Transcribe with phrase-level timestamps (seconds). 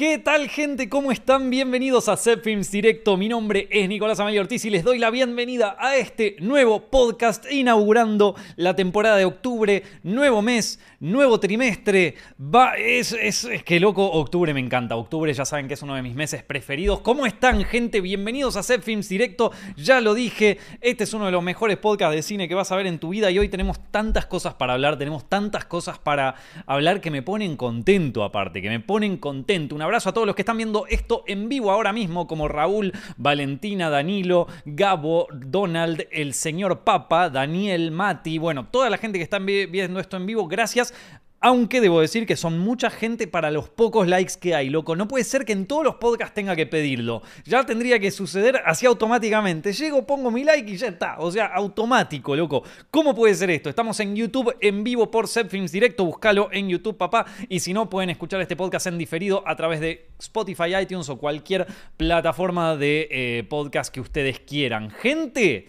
[0.00, 0.88] ¿Qué tal gente?
[0.88, 1.50] ¿Cómo están?
[1.50, 3.18] Bienvenidos a Set Films Directo.
[3.18, 7.44] Mi nombre es Nicolás Amayo Ortiz y les doy la bienvenida a este nuevo podcast
[7.52, 12.14] inaugurando la temporada de octubre, nuevo mes, nuevo trimestre.
[12.40, 14.96] Va, es, es, es que loco, octubre me encanta.
[14.96, 17.00] Octubre ya saben que es uno de mis meses preferidos.
[17.00, 18.00] ¿Cómo están gente?
[18.00, 19.52] Bienvenidos a Set Films Directo.
[19.76, 22.76] Ya lo dije, este es uno de los mejores podcasts de cine que vas a
[22.76, 26.36] ver en tu vida y hoy tenemos tantas cosas para hablar, tenemos tantas cosas para
[26.64, 29.74] hablar que me ponen contento aparte, que me ponen contento.
[29.74, 32.92] Una abrazo a todos los que están viendo esto en vivo ahora mismo, como Raúl,
[33.16, 39.40] Valentina, Danilo, Gabo, Donald, el señor Papa, Daniel, Mati, bueno, toda la gente que está
[39.40, 40.94] viendo esto en vivo, gracias.
[41.42, 44.94] Aunque debo decir que son mucha gente para los pocos likes que hay, loco.
[44.94, 47.22] No puede ser que en todos los podcasts tenga que pedirlo.
[47.46, 49.72] Ya tendría que suceder así automáticamente.
[49.72, 51.16] Llego, pongo mi like y ya está.
[51.18, 52.62] O sea, automático, loco.
[52.90, 53.70] ¿Cómo puede ser esto?
[53.70, 56.04] Estamos en YouTube en vivo por Films Directo.
[56.04, 57.24] Búscalo en YouTube, papá.
[57.48, 61.16] Y si no, pueden escuchar este podcast en diferido a través de Spotify, iTunes o
[61.16, 61.66] cualquier
[61.96, 64.90] plataforma de eh, podcast que ustedes quieran.
[64.90, 65.68] Gente.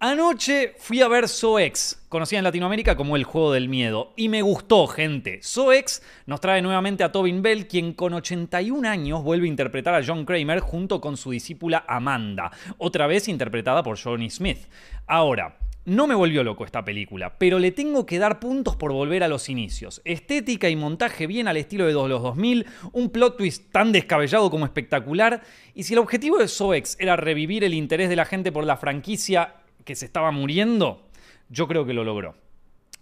[0.00, 4.42] Anoche fui a ver SOEX, conocida en Latinoamérica como el juego del miedo, y me
[4.42, 5.38] gustó, gente.
[5.40, 10.04] SOEX nos trae nuevamente a Tobin Bell, quien con 81 años vuelve a interpretar a
[10.04, 14.66] John Kramer junto con su discípula Amanda, otra vez interpretada por Johnny Smith.
[15.06, 19.22] Ahora, no me volvió loco esta película, pero le tengo que dar puntos por volver
[19.22, 20.02] a los inicios.
[20.04, 24.64] Estética y montaje bien al estilo de los 2000, un plot twist tan descabellado como
[24.64, 25.42] espectacular,
[25.74, 28.76] y si el objetivo de SOEX era revivir el interés de la gente por la
[28.76, 31.08] franquicia que se estaba muriendo,
[31.48, 32.34] yo creo que lo logró.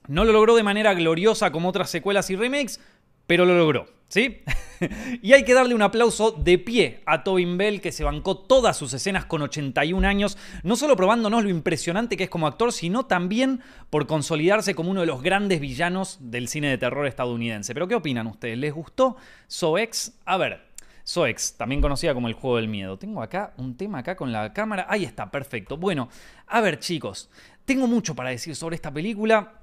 [0.08, 2.80] No lo logró de manera gloriosa como otras secuelas y remakes,
[3.26, 4.42] pero lo logró, ¿sí?
[5.22, 8.76] y hay que darle un aplauso de pie a Tobin Bell, que se bancó todas
[8.76, 13.06] sus escenas con 81 años, no solo probándonos lo impresionante que es como actor, sino
[13.06, 13.60] también
[13.90, 17.74] por consolidarse como uno de los grandes villanos del cine de terror estadounidense.
[17.74, 18.58] Pero ¿qué opinan ustedes?
[18.58, 19.16] ¿Les gustó
[19.46, 20.14] Soex?
[20.24, 20.71] A ver,
[21.12, 22.96] Soex, también conocida como el juego del miedo.
[22.96, 24.86] Tengo acá un tema acá con la cámara.
[24.88, 25.76] Ahí está, perfecto.
[25.76, 26.08] Bueno,
[26.46, 27.28] a ver chicos,
[27.66, 29.60] tengo mucho para decir sobre esta película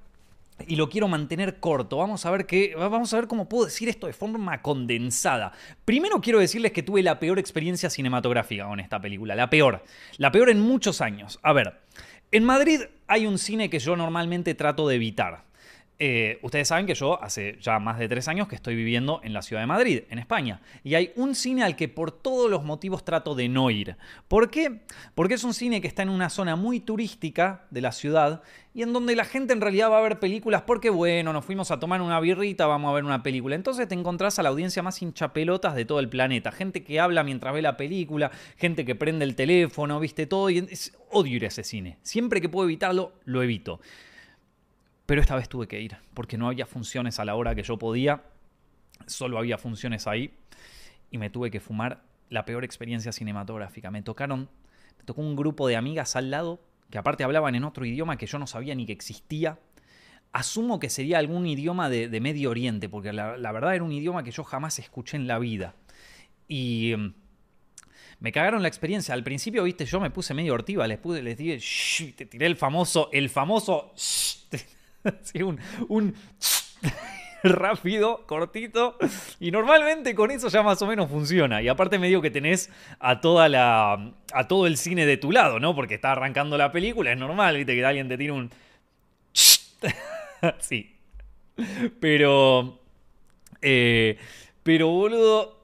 [0.68, 1.98] y lo quiero mantener corto.
[1.98, 5.52] Vamos a ver qué, vamos a ver cómo puedo decir esto de forma condensada.
[5.86, 9.84] Primero quiero decirles que tuve la peor experiencia cinematográfica con esta película, la peor,
[10.18, 11.40] la peor en muchos años.
[11.42, 11.80] A ver,
[12.32, 15.49] en Madrid hay un cine que yo normalmente trato de evitar.
[16.02, 19.34] Eh, ustedes saben que yo hace ya más de tres años que estoy viviendo en
[19.34, 20.62] la ciudad de Madrid, en España.
[20.82, 23.98] Y hay un cine al que por todos los motivos trato de no ir.
[24.30, 24.80] ¿Por qué?
[25.14, 28.44] Porque es un cine que está en una zona muy turística de la ciudad
[28.74, 31.70] y en donde la gente en realidad va a ver películas porque, bueno, nos fuimos
[31.70, 33.56] a tomar una birrita, vamos a ver una película.
[33.56, 36.54] Entonces te encontrás a la audiencia más hinchapelotas de todo el planeta.
[36.54, 40.50] Gente que habla mientras ve la película, gente que prende el teléfono, viste todo.
[40.50, 41.98] Y es, odio ir a ese cine.
[42.04, 43.82] Siempre que puedo evitarlo, lo evito.
[45.10, 47.80] Pero esta vez tuve que ir, porque no había funciones a la hora que yo
[47.80, 48.22] podía,
[49.08, 50.36] solo había funciones ahí,
[51.10, 53.90] y me tuve que fumar la peor experiencia cinematográfica.
[53.90, 54.52] Me tocaron,
[55.00, 56.62] me tocó un grupo de amigas al lado,
[56.92, 59.58] que aparte hablaban en otro idioma que yo no sabía ni que existía.
[60.32, 64.30] Asumo que sería algún idioma de, Medio Oriente, porque la, verdad era un idioma que
[64.30, 65.74] yo jamás escuché en la vida.
[66.48, 67.14] Y mm,
[68.20, 69.16] me cagaron la experiencia.
[69.16, 72.56] Al principio, viste, yo me puse medio hortiva, les, pude, les dije, te tiré el
[72.56, 73.92] famoso, el famoso,
[75.90, 76.16] un,
[77.44, 78.98] rápido, cortito.
[79.40, 81.62] Y normalmente con eso ya más o menos funciona.
[81.62, 84.14] Y aparte me digo que tenés a toda la.
[84.34, 85.76] a todo el cine de tu lado, ¿no?
[85.76, 88.50] Porque está arrancando la película, es normal, viste, que alguien te tire un.
[90.60, 90.96] sí.
[92.00, 92.80] Pero.
[93.62, 94.18] Eh,
[94.64, 95.59] pero boludo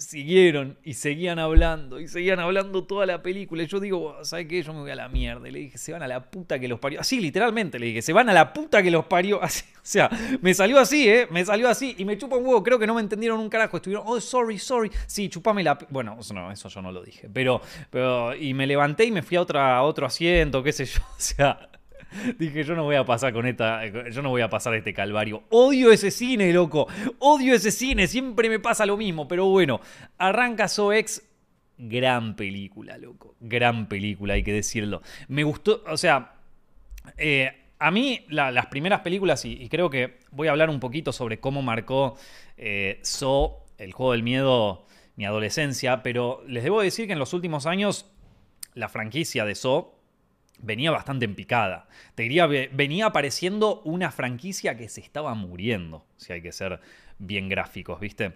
[0.00, 3.62] siguieron y seguían hablando y seguían hablando toda la película.
[3.62, 4.62] Y yo digo, ¿sabes qué?
[4.62, 5.48] Yo me voy a la mierda.
[5.48, 7.00] le dije, se van a la puta que los parió.
[7.00, 9.42] Así, literalmente, le dije, se van a la puta que los parió.
[9.50, 10.10] Así, o sea,
[10.40, 11.26] me salió así, ¿eh?
[11.30, 12.62] Me salió así y me chupa un huevo.
[12.62, 13.76] Creo que no me entendieron un carajo.
[13.76, 14.90] Estuvieron, oh, sorry, sorry.
[15.06, 15.78] Sí, chupame la.
[15.88, 17.28] Bueno, no, eso yo no lo dije.
[17.32, 17.60] Pero,
[17.90, 18.34] pero.
[18.34, 21.00] Y me levanté y me fui a, otra, a otro asiento, qué sé yo.
[21.10, 21.69] O sea.
[22.38, 23.86] Dije, yo no voy a pasar con esta.
[24.10, 25.44] Yo no voy a pasar este calvario.
[25.50, 26.88] Odio ese cine, loco.
[27.18, 28.06] Odio ese cine.
[28.06, 29.28] Siempre me pasa lo mismo.
[29.28, 29.80] Pero bueno,
[30.18, 31.22] arranca Soex.
[31.78, 33.36] Gran película, loco.
[33.40, 35.02] Gran película, hay que decirlo.
[35.28, 35.82] Me gustó.
[35.86, 36.34] O sea.
[37.16, 41.40] Eh, a mí, las primeras películas, y, creo que voy a hablar un poquito sobre
[41.40, 42.14] cómo marcó
[42.58, 44.86] eh, So, el juego del miedo,
[45.16, 48.04] mi adolescencia, pero les debo decir que en los últimos años
[48.74, 49.99] la franquicia de So
[50.62, 51.88] venía bastante en picada.
[52.14, 56.80] Te diría, venía apareciendo una franquicia que se estaba muriendo, si hay que ser
[57.18, 58.32] bien gráficos, ¿viste?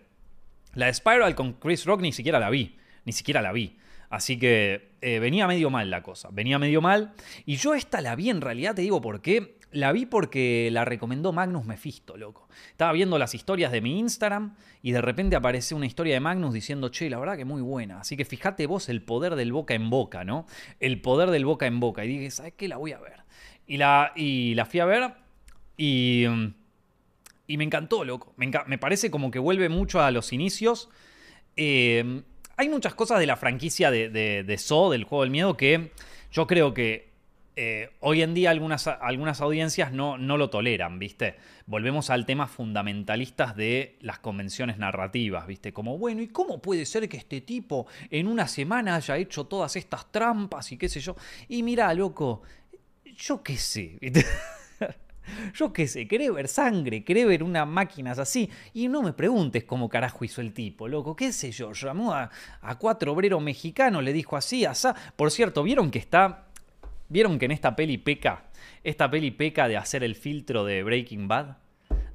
[0.74, 3.78] La de Spiral con Chris Rock ni siquiera la vi, ni siquiera la vi.
[4.10, 7.14] Así que eh, venía medio mal la cosa, venía medio mal.
[7.46, 9.56] Y yo esta la vi en realidad, te digo por qué.
[9.74, 12.48] La vi porque la recomendó Magnus Mephisto, loco.
[12.70, 16.54] Estaba viendo las historias de mi Instagram y de repente aparece una historia de Magnus
[16.54, 17.98] diciendo, che, la verdad que muy buena.
[17.98, 20.46] Así que fíjate vos el poder del boca en boca, ¿no?
[20.78, 22.04] El poder del boca en boca.
[22.04, 22.68] Y dije, ¿sabes qué?
[22.68, 23.24] La voy a ver.
[23.66, 25.12] Y la, y la fui a ver
[25.76, 26.24] y,
[27.48, 28.32] y me encantó, loco.
[28.36, 30.88] Me, parece como que vuelve mucho a los inicios.
[31.56, 32.22] Eh,
[32.56, 35.90] hay muchas cosas de la franquicia de, de, de So, del juego del miedo, que
[36.30, 37.13] yo creo que
[37.56, 41.36] eh, hoy en día algunas, algunas audiencias no, no, lo toleran, ¿viste?
[41.66, 45.72] Volvemos al tema fundamentalistas de las convenciones narrativas, ¿viste?
[45.72, 49.76] Como, bueno, ¿y cómo puede ser que este tipo en una semana haya hecho todas
[49.76, 51.14] estas trampas y qué sé yo?
[51.48, 52.42] Y mira, loco,
[53.04, 54.24] yo qué sé, ¿viste?
[55.54, 58.50] Yo qué sé, queré ver sangre, queré ver unas máquinas así.
[58.74, 61.16] Y no me preguntes cómo carajo hizo el tipo, loco.
[61.16, 61.72] ¿Qué sé yo?
[61.72, 62.30] Llamó a,
[62.60, 64.94] a cuatro obreros mexicanos, le dijo así, asá.
[65.16, 66.43] Por cierto, ¿vieron que está
[67.14, 68.46] ¿Vieron que en esta peli peca?
[68.82, 71.58] Esta peli peca de hacer el filtro de Breaking Bad.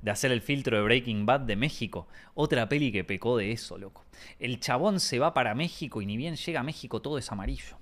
[0.02, 2.10] De hacer el filtro de Breaking Bad de México.
[2.34, 4.04] Otra peli que pecó de eso, loco.
[4.40, 7.78] El chabón se va para México y ni bien llega a México todo es amarillo.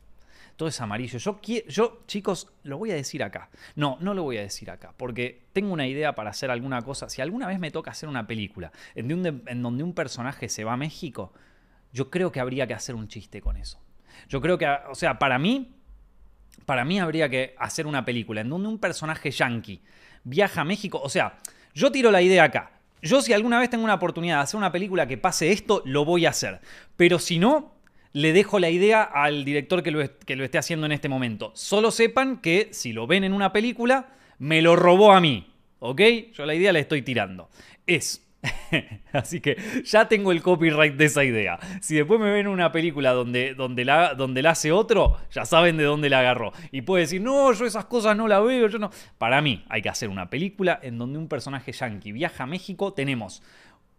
[0.57, 1.17] Todo es amarillo.
[1.17, 3.49] Yo, yo, chicos, lo voy a decir acá.
[3.75, 4.93] No, no lo voy a decir acá.
[4.95, 7.09] Porque tengo una idea para hacer alguna cosa.
[7.09, 9.09] Si alguna vez me toca hacer una película en,
[9.47, 11.33] en donde un personaje se va a México,
[11.91, 13.81] yo creo que habría que hacer un chiste con eso.
[14.29, 15.76] Yo creo que, o sea, para mí,
[16.65, 19.81] para mí habría que hacer una película en donde un personaje yankee
[20.23, 20.99] viaja a México.
[21.03, 21.37] O sea,
[21.73, 22.71] yo tiro la idea acá.
[23.01, 26.03] Yo si alguna vez tengo una oportunidad de hacer una película que pase esto, lo
[26.03, 26.59] voy a hacer.
[26.95, 27.75] Pero si no,
[28.13, 31.51] le dejo la idea al director que lo, que lo esté haciendo en este momento.
[31.55, 34.09] Solo sepan que si lo ven en una película,
[34.39, 35.53] me lo robó a mí.
[35.79, 36.01] ¿Ok?
[36.33, 37.49] Yo la idea la estoy tirando.
[37.85, 38.26] Es
[39.13, 41.59] Así que ya tengo el copyright de esa idea.
[41.81, 45.77] Si después me ven una película donde, donde, la, donde la hace otro, ya saben
[45.77, 46.51] de dónde la agarró.
[46.71, 48.89] Y puede decir, no, yo esas cosas no la veo, yo no.
[49.17, 52.93] Para mí, hay que hacer una película en donde un personaje yankee viaja a México.
[52.93, 53.41] Tenemos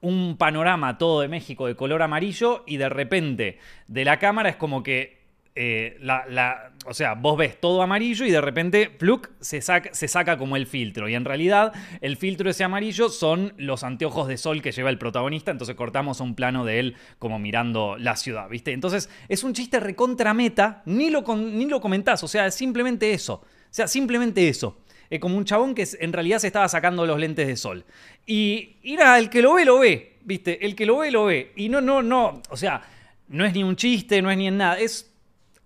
[0.01, 3.59] un panorama todo de México de color amarillo y de repente
[3.89, 5.18] de la cámara es como que
[5.61, 10.55] eh, la, o sea, vos ves todo amarillo y de repente, pluk, se saca, como
[10.55, 11.09] el filtro.
[11.09, 14.99] Y en realidad, el filtro ese amarillo son los anteojos de sol que lleva el
[14.99, 15.51] protagonista.
[15.51, 18.73] Entonces cortamos un plano de él como mirando la ciudad, ¿viste?
[18.73, 23.13] Entonces es un chiste recontra meta, ni lo, ni lo comentás, o sea, es simplemente
[23.13, 23.43] eso.
[23.43, 24.79] O sea, simplemente eso.
[25.11, 27.85] Es como un chabón que en realidad se estaba sacando los lentes de sol.
[28.27, 30.65] Y, y nada, el que lo ve, lo ve, ¿viste?
[30.65, 31.51] El que lo ve, lo ve.
[31.57, 32.81] Y no, no, no, o sea,
[33.27, 34.79] no es ni un chiste, no es ni en nada.
[34.79, 35.09] Es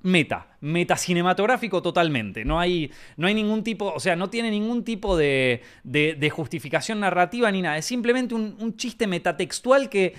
[0.02, 2.44] meta, meta cinematográfico totalmente.
[2.44, 7.00] No hay, no hay ningún tipo, o sea, no tiene ningún tipo de, de, justificación
[7.00, 7.78] narrativa ni nada.
[7.78, 10.14] Es simplemente un, chiste metatextual que,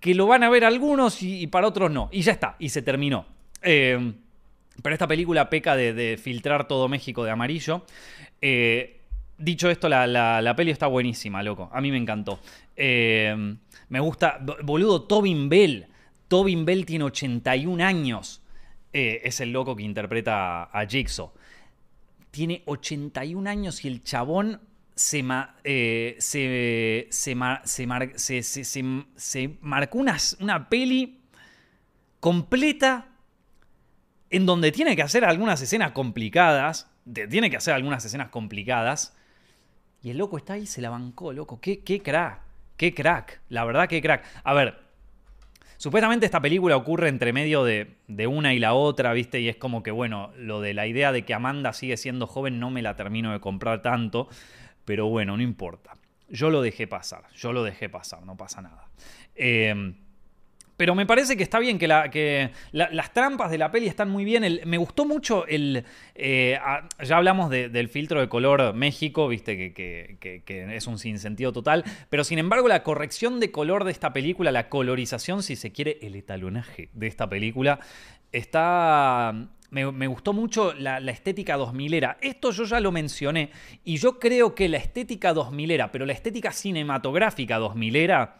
[0.00, 2.08] que, lo van a ver algunos y, para otros no.
[2.12, 3.26] Y ya está, y se terminó.
[3.62, 4.12] Eh,
[4.82, 7.84] pero esta película peca de, filtrar todo México de amarillo.
[8.40, 9.00] Eh,
[9.38, 11.70] dicho esto, la, la, peli está buenísima, loco.
[11.72, 12.40] A mí me encantó.
[12.76, 13.56] Eh,
[13.88, 15.86] me gusta, boludo, Tobin Bell.
[16.28, 18.43] Tobin Bell tiene 81 años.
[18.96, 21.32] Eh, es el loco que interpreta a Jigsaw.
[22.30, 24.60] Tiene 81 años y el chabón
[24.94, 25.24] se,
[25.64, 27.10] eh, se,
[29.16, 31.20] se, marcó una, una peli
[32.20, 33.08] completa
[34.30, 36.88] en donde tiene que hacer algunas escenas complicadas.
[37.12, 39.16] tiene que hacer algunas escenas complicadas.
[40.02, 41.60] Y el loco está ahí, se la bancó, loco.
[41.60, 42.42] Qué, qué crack.
[42.76, 43.40] Qué crack.
[43.48, 44.24] La verdad, qué crack.
[44.44, 44.83] A ver,
[45.84, 49.42] Supuestamente esta película ocurre entre medio de, una y la otra, ¿viste?
[49.42, 52.58] Y es como que, bueno, lo de la idea de que Amanda sigue siendo joven
[52.58, 54.26] no me la termino de comprar tanto,
[54.86, 55.98] pero bueno, no importa.
[56.30, 58.88] Yo lo dejé pasar, yo lo dejé pasar, no pasa nada.
[59.34, 59.92] Eh,
[60.76, 64.10] pero me parece que está bien, que, la, que las trampas de la peli están
[64.10, 64.60] muy bien.
[64.66, 65.84] me gustó mucho el...
[66.14, 66.58] Eh,
[67.02, 71.84] ya hablamos del filtro de color México, viste, que, que, es un sinsentido total.
[72.10, 75.98] Pero sin embargo, la corrección de color de esta película, la colorización, si se quiere,
[76.02, 77.78] el etalonaje de esta película,
[78.32, 79.32] está...
[79.70, 82.16] Me, gustó mucho la, la, estética 2000era.
[82.20, 83.50] Esto yo ya lo mencioné.
[83.82, 88.36] Y yo creo que la estética 2000era, pero la estética cinematográfica 2000era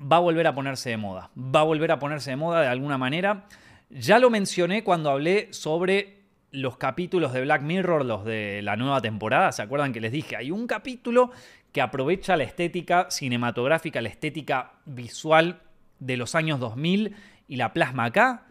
[0.00, 1.30] va a volver a ponerse de moda.
[1.36, 3.46] Va a volver a ponerse de moda de alguna manera.
[3.90, 6.18] Ya lo mencioné cuando hablé sobre
[6.50, 9.52] los capítulos de Black Mirror, los de la nueva temporada.
[9.52, 10.36] ¿Se acuerdan que les dije?
[10.36, 11.30] Hay un capítulo
[11.72, 15.60] que aprovecha la estética cinematográfica, la estética visual
[15.98, 17.14] de los años 2000
[17.48, 18.46] y la plasma acá.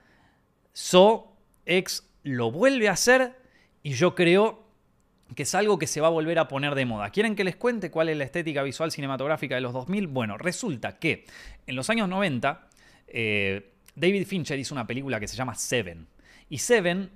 [0.74, 1.34] So
[1.66, 3.40] X lo vuelve a hacer
[3.82, 4.67] y yo creo
[5.36, 7.10] que es algo que se va a volver a poner de moda.
[7.10, 10.08] ¿Quieren que les cuente cuál es la estética visual cinematográfica de los 2000?
[10.08, 11.26] Bueno, resulta que
[11.66, 12.68] en los años 90
[13.08, 16.08] eh, David Fincher hizo una película que se llama Seven.
[16.50, 17.10] Y Seven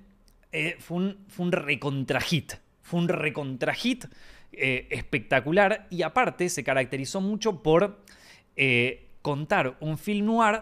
[0.52, 2.54] eh, fue, un, fue un recontra hit.
[2.82, 4.04] Fue un recontra hit
[4.52, 8.00] eh, espectacular y aparte se caracterizó mucho por
[9.22, 10.60] contar un film noir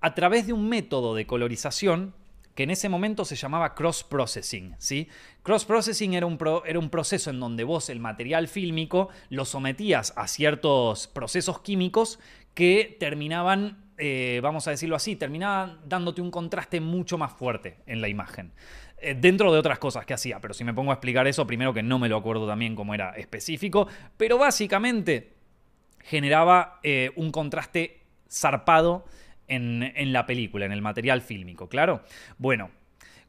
[0.00, 2.14] a través de un método de colorización
[2.56, 4.74] que en ese momento se llamaba cross-processing.
[4.78, 5.08] ¿sí?
[5.42, 10.26] Cross-processing era, un era un proceso en donde vos el material fílmico lo sometías a
[10.26, 12.18] ciertos procesos químicos
[12.54, 18.00] que terminaban, eh, vamos a decirlo así, terminaban dándote un contraste mucho más fuerte en
[18.00, 18.52] la imagen.
[18.98, 21.74] Eh, dentro de otras cosas que hacía, pero si me pongo a explicar eso, primero
[21.74, 23.86] que no me lo acuerdo también cómo era específico,
[24.16, 25.34] pero básicamente
[26.00, 29.04] generaba eh, un contraste zarpado
[29.48, 32.02] en, la película, en el material fílmico, ¿claro?
[32.38, 32.70] Bueno,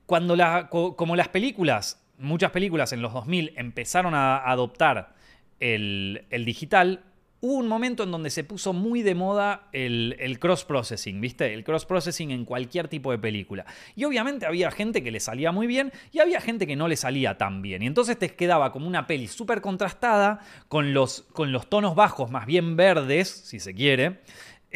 [0.05, 0.35] cuando
[0.69, 5.15] como las películas, muchas películas en los 2000 empezaron a adoptar
[5.59, 7.03] el, el digital,
[7.39, 11.53] hubo un momento en donde se puso muy de moda el, cross-processing, ¿viste?
[11.53, 13.65] El cross-processing en cualquier tipo de película.
[13.95, 16.95] Y obviamente había gente que le salía muy bien y había gente que no le
[16.95, 17.83] salía tan bien.
[17.83, 22.31] Y entonces te quedaba como una peli súper contrastada, con los, con los tonos bajos
[22.31, 24.21] más bien verdes, si se quiere.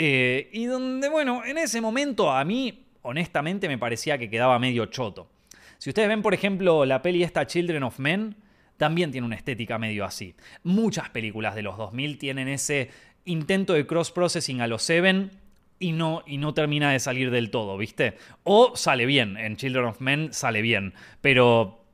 [0.04, 4.88] Eh, y donde, bueno, en ese momento a mí, honestamente, me parecía que quedaba medio
[4.88, 5.30] choto.
[5.78, 8.36] Si ustedes ven, por ejemplo, la peli esta Children of Men,
[8.78, 10.34] también tiene una estética medio así.
[10.64, 12.90] Muchas películas de los 2000 tienen ese
[13.26, 15.30] intento de cross-processing a los Seven
[15.78, 18.16] y no, y no termina de salir del todo, ¿viste?
[18.44, 21.86] O sale bien, en Children of Men sale bien, pero,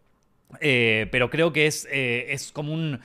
[0.61, 3.01] eh, pero creo que es, eh, es como un,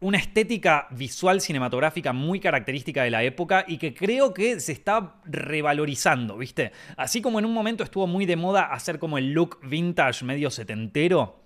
[0.00, 5.16] una estética visual cinematográfica muy característica de la época y que creo que se está
[5.24, 6.70] revalorizando, ¿viste?
[6.96, 10.50] Así como en un momento estuvo muy de moda hacer como el look vintage medio
[10.50, 11.42] setentero,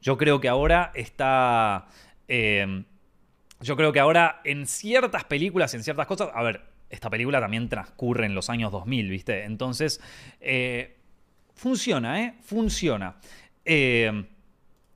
[0.00, 1.86] yo creo que ahora está...
[2.26, 2.84] Eh,
[3.60, 6.30] yo creo que ahora en ciertas películas, en ciertas cosas...
[6.34, 9.44] A ver, esta película también transcurre en los años 2000, ¿viste?
[9.44, 10.00] Entonces,
[10.40, 10.96] eh,
[11.54, 12.34] funciona, ¿eh?
[12.42, 13.16] Funciona.
[13.64, 14.24] Eh,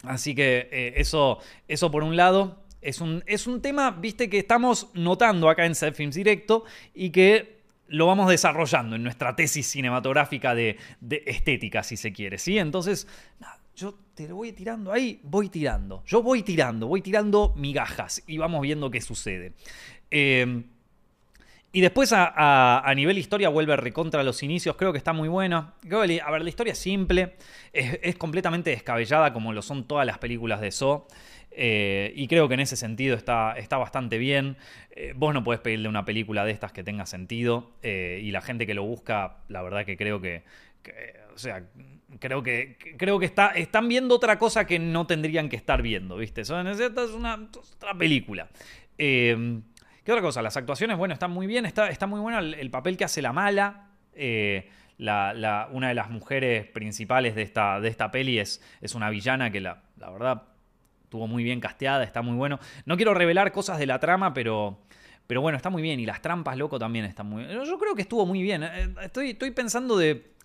[0.02, 2.65] así que eso, eso por un lado.
[2.86, 6.64] Es un, es un tema, viste, que estamos notando acá en Set Films Directo
[6.94, 7.56] y que
[7.88, 10.78] lo vamos desarrollando en nuestra tesis cinematográfica de,
[11.26, 12.58] estética, si se quiere, ¿sí?
[12.58, 13.08] Entonces,
[13.74, 16.04] yo te lo voy tirando ahí, voy tirando.
[16.06, 19.54] Yo voy tirando, voy tirando migajas y vamos viendo qué sucede.
[20.08, 20.64] Em,
[21.72, 25.72] y después a, nivel historia vuelve recontra los inicios, creo que está muy bueno.
[25.92, 27.34] a ver, la historia es simple,
[27.72, 31.06] es, completamente descabellada como lo son todas las películas de So.
[31.58, 34.58] Eh, y creo que en ese sentido está, está bastante bien.
[34.90, 37.72] Eh, vos no podés pedirle una película de estas que tenga sentido.
[37.82, 40.44] Eh, y la gente que lo busca, la verdad que creo que
[41.34, 41.64] o sea,
[42.18, 46.16] creo que, creo que está, están viendo otra cosa que no tendrían que estar viendo,
[46.16, 46.40] ¿viste?
[46.40, 48.48] Esta es una otra película.
[48.96, 49.62] Em,
[50.02, 50.40] ¿Qué otra cosa?
[50.40, 53.32] Las actuaciones, bueno, están muy bien, está, está muy bueno el, papel que hace la
[53.32, 53.90] mala.
[54.14, 59.50] Eh, una de las mujeres principales de esta, de esta peli es, es una villana
[59.50, 60.42] que la, la verdad
[61.06, 62.58] estuvo muy bien casteada, está muy bueno.
[62.84, 64.78] No quiero revelar cosas de la trama, pero...
[65.26, 65.98] Pero bueno, está muy bien.
[65.98, 67.64] Y las trampas, loco, también están muy bien.
[67.64, 68.62] Yo creo que estuvo muy bien.
[68.62, 70.36] Eh, estoy, estoy pensando de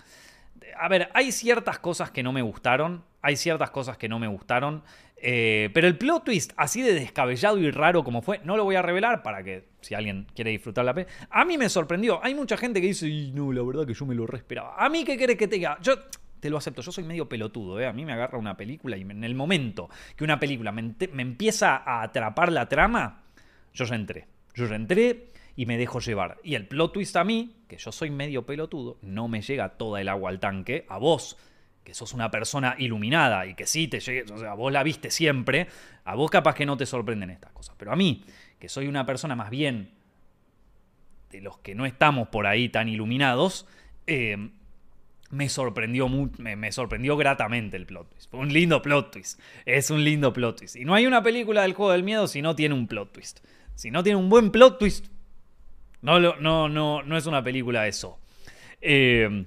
[0.78, 3.04] a ver, hay ciertas cosas que no me gustaron.
[3.22, 4.84] Hay ciertas cosas que no me gustaron.
[5.18, 8.76] Eh, pero el plot twist, así de descabellado y raro como fue, no lo voy
[8.76, 11.06] a revelar para que si alguien quiere disfrutar la pe.
[11.30, 12.24] A mí me sorprendió.
[12.24, 14.44] Hay mucha gente que dice, no, la verdad que yo me lo re.
[14.78, 15.78] A mí, ¿qué querés que te diga?
[15.82, 15.94] Yo
[16.42, 17.86] te lo acepto, yo soy medio pelotudo, ¿eh?
[17.86, 21.22] A mí me agarra una película y en el momento que una película me, me
[21.22, 23.24] empieza a atrapar la trama,
[23.74, 24.28] yo ya entré.
[24.56, 26.40] Yo ya entré y me dejo llevar.
[26.44, 30.02] Y el plot twist a mí, que yo soy medio pelotudo, no me llega toda
[30.02, 30.86] el agua al tanque.
[30.90, 31.38] A vos,
[31.84, 35.12] que sos una persona iluminada y que sí te llegue, o sea, vos la viste
[35.12, 35.68] siempre,
[36.04, 37.76] a vos capaz que no te sorprenden estas cosas.
[37.78, 38.26] Pero a mí,
[38.58, 39.92] que soy una persona más bien
[41.30, 43.68] de los que no estamos por ahí tan iluminados,
[44.08, 44.50] eh,
[45.32, 48.30] me sorprendió, me, me, sorprendió gratamente el plot twist.
[48.30, 49.40] Fue un lindo plot twist.
[49.66, 50.76] Es un lindo plot twist.
[50.76, 53.40] Y no hay una película del juego del miedo si no tiene un plot twist.
[53.76, 55.08] Si no tiene un buen plot twist,
[56.02, 58.20] no, no, no, no es una película eso.
[58.82, 59.46] Eh,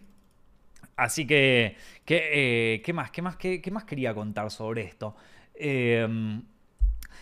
[0.96, 1.76] así que,
[2.06, 3.10] eh, ¿qué más?
[3.10, 5.16] ¿Qué más, qué, más quería contar sobre esto?
[5.54, 6.06] Eh,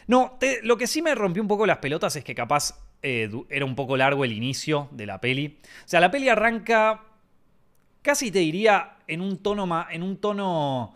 [0.07, 3.75] no, lo que sí me rompió un poco las pelotas es que capaz era un
[3.75, 5.59] poco largo el inicio de la peli.
[5.85, 7.03] O sea, la peli arranca,
[8.03, 10.95] casi te diría, en un tono, en un tono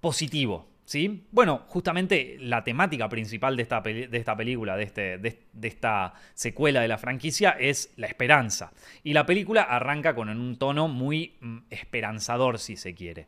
[0.00, 0.66] positivo.
[0.84, 1.26] ¿Sí?
[1.32, 6.80] Bueno, justamente la temática principal de esta, de esta película, de, este, de, esta secuela
[6.80, 8.72] de la franquicia, es la esperanza.
[9.04, 13.26] Y la película arranca con un tono muy mm, esperanzador, si se quiere.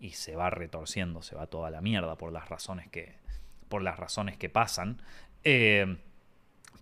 [0.00, 3.16] Y se va retorciendo, se va toda la mierda por las razones que,
[3.68, 5.02] por las razones que pasan.
[5.44, 5.98] Eh,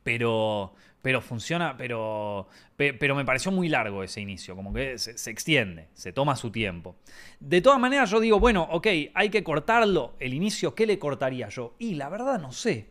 [0.04, 5.88] pero, pero funciona, pero, pero me pareció muy largo ese inicio, como que se, extiende,
[5.94, 6.96] se toma su tiempo.
[7.38, 11.48] De todas maneras yo digo, bueno, ok, hay que cortarlo, el inicio, ¿qué le cortaría
[11.48, 11.74] yo?
[11.78, 12.90] Y la verdad no sé,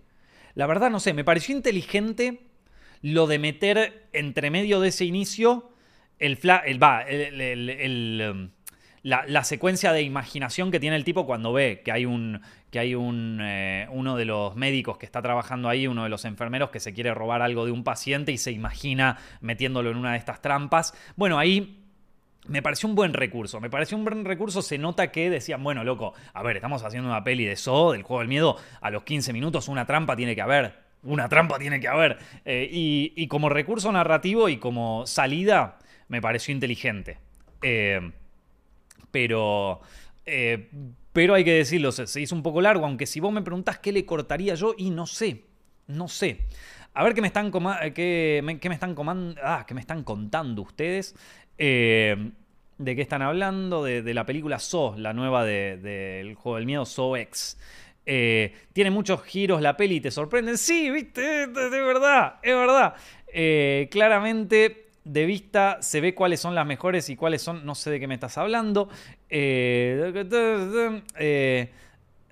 [0.56, 2.42] la verdad no sé, me pareció inteligente
[3.02, 5.70] lo de meter entre medio de ese inicio
[6.20, 7.06] el, el, va,
[8.32, 8.50] um,
[9.04, 12.96] la, secuencia de imaginación que tiene el tipo cuando ve que hay un que hay
[12.96, 16.80] un, eh, uno de los médicos que está trabajando ahí, uno de los enfermeros que
[16.80, 20.42] se quiere robar algo de un paciente y se imagina metiéndolo en una de estas
[20.42, 20.94] trampas.
[21.16, 21.80] Bueno, ahí
[22.48, 23.60] me pareció un buen recurso.
[23.60, 24.62] Me pareció un buen recurso.
[24.62, 28.04] Se nota que decían, bueno, loco, a ver, estamos haciendo una peli de So, del
[28.04, 28.58] juego del miedo.
[28.82, 30.74] A los 15 minutos una trampa tiene que haber.
[31.04, 32.18] Una trampa tiene que haber.
[32.46, 37.18] Eh, y, como recurso narrativo y como salida, me pareció inteligente.
[37.62, 38.12] Eh,
[39.12, 39.82] pero.
[41.14, 43.92] Pero hay que decirlo, se, hizo un poco largo, aunque si vos me preguntás qué
[43.92, 45.44] le cortaría yo, y no sé,
[45.88, 46.46] no sé.
[46.94, 48.96] A ver qué me están, qué, me, qué me están,
[49.44, 51.16] ah, qué me están contando ustedes.
[51.58, 52.32] Eh,
[52.78, 53.84] ¿De qué están hablando?
[53.84, 57.58] De, la película So, la nueva del juego del miedo, So X.
[58.06, 60.58] Eh, tiene muchos giros la peli y te sorprenden.
[60.58, 62.96] Sí, viste, es verdad, es verdad.
[63.28, 67.90] Eh, claramente de vista se ve cuáles son las mejores y cuáles son, no sé
[67.92, 68.90] de qué me estás hablando.
[69.30, 70.14] Eh,
[71.18, 71.72] eh,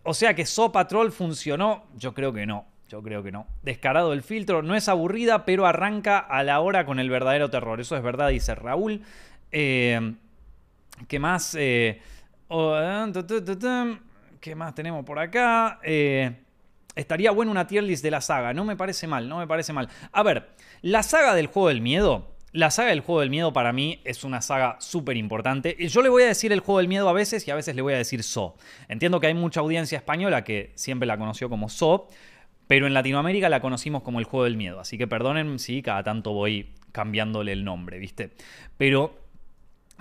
[0.04, 2.66] o sea que So Patrol funcionó, yo creo que no.
[2.90, 3.48] Yo creo que no.
[3.64, 7.82] Descarado el filtro, no es aburrida, pero arranca a la hora con el verdadero terror.
[7.82, 9.02] Eso es verdad, dice Raúl.
[9.52, 10.14] Eh,
[11.10, 11.58] ¿Qué más?
[12.48, 12.78] Oh,
[14.40, 15.80] ¿Qué más tenemos por acá?
[15.84, 18.54] estaría bueno una tier list de la saga.
[18.54, 19.90] No me parece mal, no me parece mal.
[20.14, 23.74] A ver, la saga del juego del miedo la saga del juego del miedo para
[23.74, 25.76] mí es una saga súper importante.
[25.88, 27.82] Yo le voy a decir el juego del miedo a veces y a veces le
[27.82, 28.56] voy a decir So.
[28.88, 32.08] Entiendo que hay mucha audiencia española que siempre la conoció como So,
[32.68, 34.80] pero en Latinoamérica la conocimos como el juego del miedo.
[34.80, 38.32] Así que perdonen si cada tanto voy cambiándole el nombre, ¿viste?
[38.78, 39.27] Pero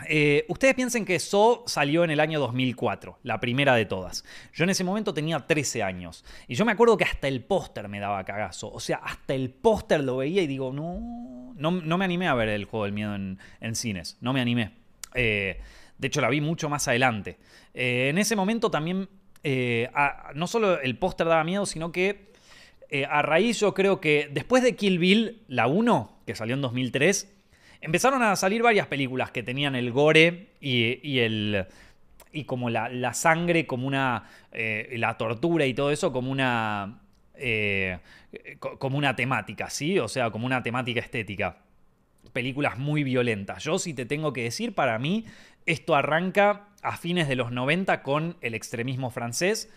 [0.09, 4.25] eh, ustedes piensen que So salió en el año 2004, la primera de todas.
[4.53, 6.25] Yo en ese momento tenía 13 años.
[6.49, 8.71] Y yo me acuerdo que hasta el póster me daba cagazo.
[8.71, 12.51] O sea, hasta el póster lo veía y digo, no, no, me animé a ver
[12.51, 14.19] el juego del miedo en, cines.
[14.21, 14.73] No me animé.
[15.15, 15.61] Eh,
[15.97, 17.39] de hecho, la vi mucho más adelante.
[17.73, 19.09] Eh, en ese momento también,
[20.35, 22.33] no solo el póster daba miedo, sino que
[23.09, 27.36] a raíz yo creo que después de Kill Bill, la 1, que salió en 2003,
[27.87, 31.67] empezaron a salir varias películas que tenían el gore y, el
[32.33, 37.01] y como la, sangre como una eh, la tortura y todo eso como una
[37.37, 37.99] eh,
[38.61, 41.59] como una temática sí o sea como una temática estética.
[42.33, 43.63] Películas muy violentas.
[43.63, 45.25] Yo si te tengo que decir para mí
[45.65, 49.73] esto arranca a fines de los 90 con el extremismo francés.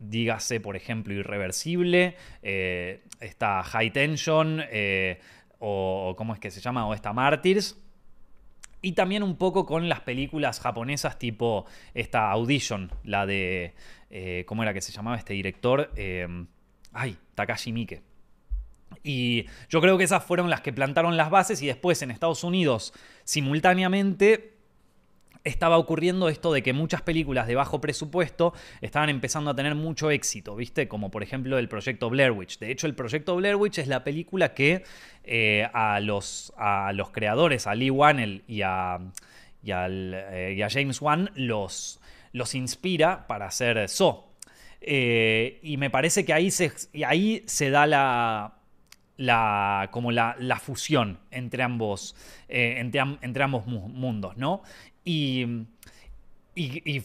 [0.00, 4.64] Dígase por ejemplo irreversible eh, está high tension
[5.58, 6.86] o ¿cómo es que se llama?
[6.86, 7.78] O esta Martyrs.
[8.82, 13.74] Y también un poco con las películas japonesas tipo esta Audition, la de...
[14.10, 15.90] Eh, ¿Cómo era que se llamaba este director?
[15.96, 16.28] Eh,
[16.92, 18.02] ay, Takashi Miike.
[19.02, 22.44] Y yo creo que esas fueron las que plantaron las bases y después en Estados
[22.44, 22.92] Unidos
[23.24, 24.55] simultáneamente
[25.46, 30.10] estaba ocurriendo esto de que muchas películas de bajo presupuesto estaban empezando a tener mucho
[30.10, 30.88] éxito, ¿viste?
[30.88, 32.58] Como por ejemplo el proyecto Blair Witch.
[32.58, 34.82] De hecho, el proyecto Blair Witch es la película que
[35.24, 38.98] eh, a, los, a los creadores, a Lee Wannell y a,
[39.64, 42.00] eh, James Wan, los,
[42.32, 44.24] los inspira para hacer So.
[44.80, 46.72] Eh, y me parece que ahí se,
[47.06, 48.54] ahí se da la,
[49.16, 52.16] la, como la, fusión entre ambos,
[52.48, 54.62] entre, ambos mundos, ¿no?
[55.06, 55.68] Y,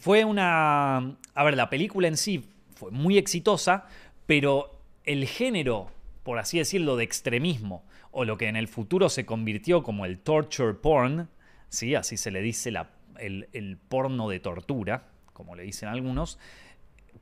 [0.01, 1.17] fue una...
[1.35, 2.43] A ver, la película en sí
[2.75, 3.85] fue muy exitosa,
[4.25, 5.91] pero el género,
[6.23, 10.17] por así decirlo, de extremismo, o lo que en el futuro se convirtió como el
[10.17, 11.29] torture porn,
[11.69, 11.95] ¿sí?
[11.95, 12.73] así se le dice
[13.19, 16.39] el, el porno de tortura, como le dicen algunos,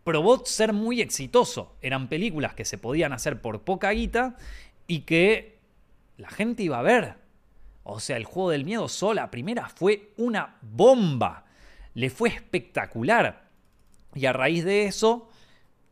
[0.06, 1.76] probó ser muy exitoso.
[1.82, 4.38] Eran películas que se podían hacer por poca guita
[4.88, 5.60] y que
[6.18, 7.19] la gente iba a ver.
[7.92, 11.46] O sea, el juego del miedo sola, primera, fue una bomba.
[11.94, 13.50] Le fue espectacular.
[14.16, 15.30] Y a raíz de eso,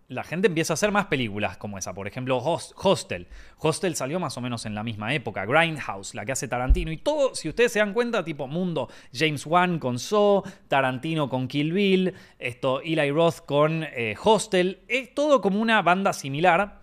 [0.07, 1.93] la gente empieza a hacer más películas como esa.
[1.93, 3.27] Por ejemplo, Hostel.
[3.57, 5.45] Hostel salió más o menos en la misma época.
[5.45, 6.91] Grindhouse, la que hace Tarantino.
[6.91, 8.89] Y todo, si ustedes se dan cuenta, tipo mundo.
[9.13, 14.81] James Wan con So, Tarantino con Kill Bill, esto, Eli Roth con eh, Hostel.
[14.87, 16.81] Es todo como una banda similar.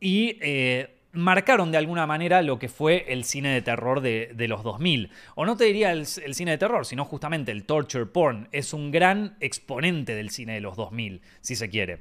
[0.00, 4.62] Y eh, marcaron de alguna manera lo que fue el cine de terror de, los
[4.62, 5.10] 2000.
[5.34, 8.48] O no te diría el, cine de terror, sino justamente el torture porn.
[8.52, 12.00] Es un gran exponente del cine de los 2000, si se quiere.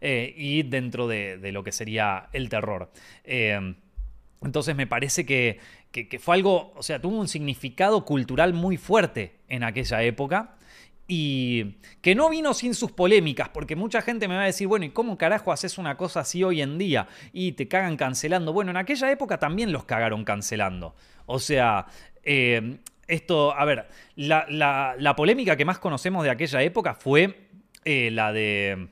[0.00, 2.90] Eh, y dentro de, lo que sería el terror.
[3.24, 3.74] Eh,
[4.42, 5.58] Entonces me parece que,
[5.92, 10.56] que, fue algo, o sea, tuvo un significado cultural muy fuerte en aquella época
[11.14, 14.86] y que no vino sin sus polémicas, porque mucha gente me va a decir, bueno,
[14.86, 17.06] ¿y cómo carajo haces una cosa así hoy en día?
[17.34, 18.54] Y te cagan cancelando.
[18.54, 20.94] Bueno, en aquella época también los cagaron cancelando.
[21.26, 21.84] O sea,
[22.22, 27.48] eh, esto, a ver, la, polémica que más conocemos de aquella época fue
[27.84, 28.88] eh, la de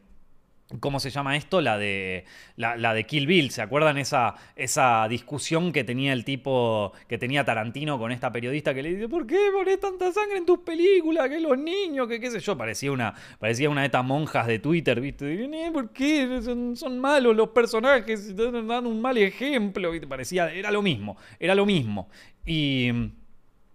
[0.78, 1.60] ¿Cómo se llama esto?
[1.60, 2.24] La de,
[2.56, 3.50] la, de Kill Bill.
[3.50, 8.72] ¿Se acuerdan esa, esa discusión que tenía el tipo, que tenía Tarantino con esta periodista
[8.72, 11.28] que le dice, ¿por qué pones tanta sangre en tus películas?
[11.28, 12.56] Que los niños, que qué sé yo.
[12.56, 15.44] Parecía una, parecía una de estas monjas de Twitter, ¿viste?
[15.44, 16.40] Eh, ¿Por qué?
[16.42, 19.90] Son, malos los personajes, dan un mal ejemplo.
[20.08, 22.08] Parecía, era lo mismo, era lo mismo.
[22.46, 22.90] Y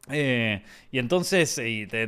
[0.10, 1.60] eh, y entonces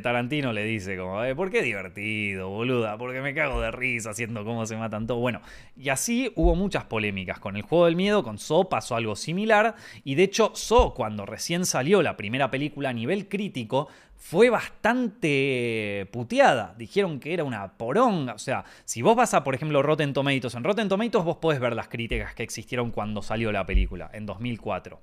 [0.03, 2.97] Tarantino le dice como, eh, ¿por qué divertido, boluda?
[2.97, 5.19] Porque me cago de risa haciendo cómo se matan todos.
[5.19, 5.41] Bueno,
[5.75, 7.39] y así hubo muchas polémicas.
[7.39, 9.75] Con el juego del miedo, con So pasó algo similar.
[10.03, 16.07] Y de hecho, So, cuando recién salió la primera película a nivel crítico, fue bastante
[16.11, 16.75] puteada.
[16.77, 18.33] Dijeron que era una poronga.
[18.33, 21.59] O sea, si vos vas a, por ejemplo, Rotten Tomatoes, en Rotten Tomatoes vos podés
[21.59, 24.99] ver las críticas que existieron cuando salió la película, en 2004.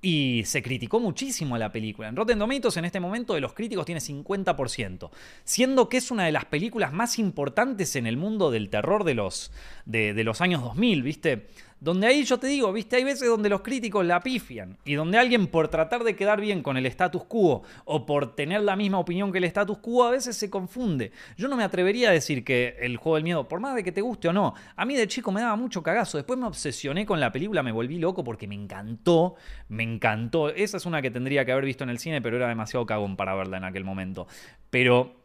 [0.00, 2.08] Y se criticó muchísimo la película.
[2.08, 5.10] En Rotten Tomatoes en este momento de los críticos tiene 50%,
[5.42, 9.14] siendo que es una de las películas más importantes en el mundo del terror de
[9.14, 9.50] los,
[9.86, 11.48] de, de los años 2000, ¿viste?
[11.80, 15.16] Donde ahí yo te digo, viste, hay veces donde los críticos la pifian y donde
[15.16, 18.98] alguien por tratar de quedar bien con el status quo o por tener la misma
[18.98, 21.12] opinión que el status quo a veces se confunde.
[21.36, 23.92] Yo no me atrevería a decir que el juego del miedo, por más de que
[23.92, 26.18] te guste o no, a mí de chico me daba mucho cagazo.
[26.18, 29.36] Después me obsesioné con la película, me volví loco porque me encantó,
[29.68, 30.48] me encantó.
[30.48, 33.16] Esa es una que tendría que haber visto en el cine, pero era demasiado cagón
[33.16, 34.26] para verla en aquel momento.
[34.70, 35.17] Pero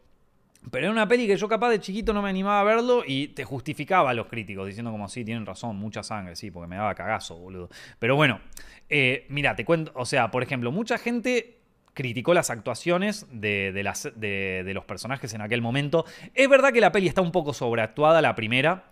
[0.70, 3.28] pero era una peli que yo capaz de chiquito no me animaba a verlo y
[3.28, 6.76] te justificaba a los críticos, diciendo como, sí, tienen razón, mucha sangre, sí, porque me
[6.76, 7.68] daba cagazo, boludo.
[7.98, 8.40] Pero bueno,
[8.88, 11.58] eh, mira, te cuento, o sea, por ejemplo, mucha gente
[11.94, 16.04] criticó las actuaciones de, de, los personajes en aquel momento.
[16.34, 18.84] Es verdad que la peli está un poco sobreactuada, la primera.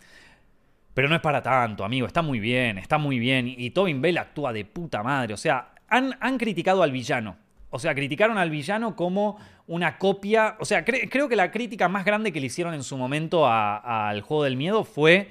[0.94, 2.06] Pero no es para tanto, amigo.
[2.06, 3.48] Está muy bien, está muy bien.
[3.48, 5.34] Y Tobin Bell actúa de puta madre.
[5.34, 7.36] O sea, han, han criticado al villano.
[7.74, 10.56] O sea, criticaron al villano como una copia.
[10.60, 14.20] O sea, creo que la crítica más grande que le hicieron en su momento al
[14.20, 15.30] juego del miedo fue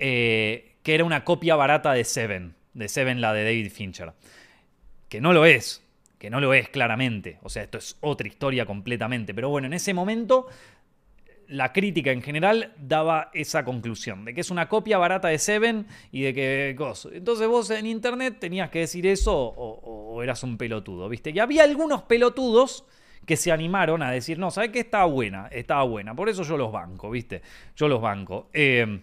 [0.00, 2.56] eh, que era una copia barata de Seven.
[2.74, 4.14] De Seven, la de David Fincher.
[5.08, 5.84] Que no lo es.
[6.18, 7.38] Que no lo es claramente.
[7.44, 9.32] O sea, esto es otra historia completamente.
[9.32, 10.48] Pero bueno, en ese momento
[11.48, 15.86] la crítica en general daba esa conclusión, de que es una copia barata de Seven
[16.10, 16.76] y de que...
[17.12, 21.30] Entonces vos en internet tenías que decir eso o, eras un pelotudo, ¿viste?
[21.30, 22.84] Y había algunos pelotudos
[23.24, 24.80] que se animaron a decir, no, ¿sabes qué?
[24.80, 27.42] Estaba buena, estaba buena, por eso yo los banco, ¿viste?
[27.76, 28.48] Yo los banco.
[28.52, 29.00] Eh,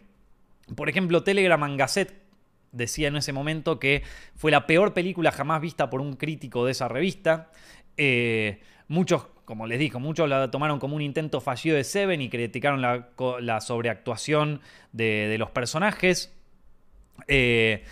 [0.75, 2.23] por ejemplo, Telegram Gazette
[2.71, 4.03] decía en ese momento que
[4.35, 7.51] fue la peor película jamás vista por un crítico de esa revista.
[7.97, 12.29] Eh, muchos como les dijo, muchos la tomaron como un intento fallido de Seven y
[12.29, 16.33] criticaron la, sobreactuación de, los personajes.
[17.27, 17.83] Eh,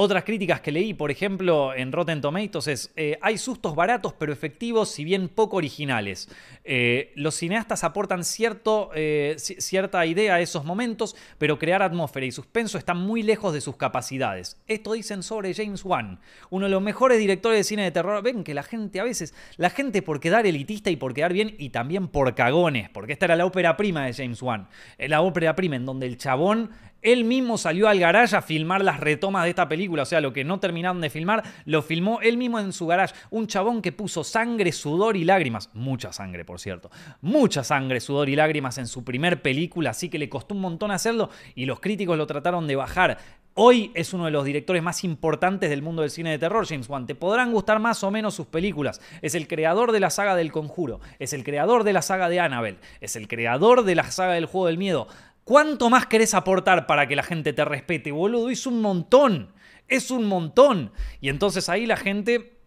[0.00, 4.32] otras críticas que leí, por ejemplo, en Rotten Tomatoes es, eh, hay sustos baratos pero
[4.32, 6.28] efectivos, si bien poco originales.
[6.62, 12.30] Eh, los cineastas aportan cierto, eh, cierta idea a esos momentos, pero crear atmósfera y
[12.30, 14.56] suspenso están muy lejos de sus capacidades.
[14.68, 18.22] Esto dicen sobre James Wan, uno de los mejores directores de cine de terror.
[18.22, 21.56] Ven que la gente a veces, la gente por quedar elitista y por quedar bien
[21.58, 24.68] y también por cagones, porque esta era la ópera prima de James Wan.
[24.96, 26.70] La ópera prima en donde el chabón
[27.02, 30.32] él mismo salió al garage a filmar las retomas de esta película, o sea, lo
[30.32, 33.14] que no terminaron de filmar, lo filmó él mismo en su garage.
[33.30, 38.28] Un chabón que puso sangre, sudor y lágrimas, mucha sangre, por cierto, mucha sangre, sudor
[38.28, 41.80] y lágrimas en su primer película, así que le costó un montón hacerlo y los
[41.80, 43.18] críticos lo trataron de bajar.
[43.60, 46.88] Hoy es uno de los directores más importantes del mundo del cine de terror, James
[46.88, 47.08] Wan.
[47.08, 49.00] Te podrán gustar más o menos sus películas.
[49.20, 52.38] Es el creador de la saga del Conjuro, es el creador de la saga de
[52.38, 55.08] Annabelle, es el creador de la saga del Juego del Miedo.
[55.48, 58.50] ¿Cuánto más querés aportar para que la gente te respete, boludo?
[58.50, 59.48] Es un montón.
[59.88, 60.92] Es un montón.
[61.22, 62.58] Y entonces ahí la gente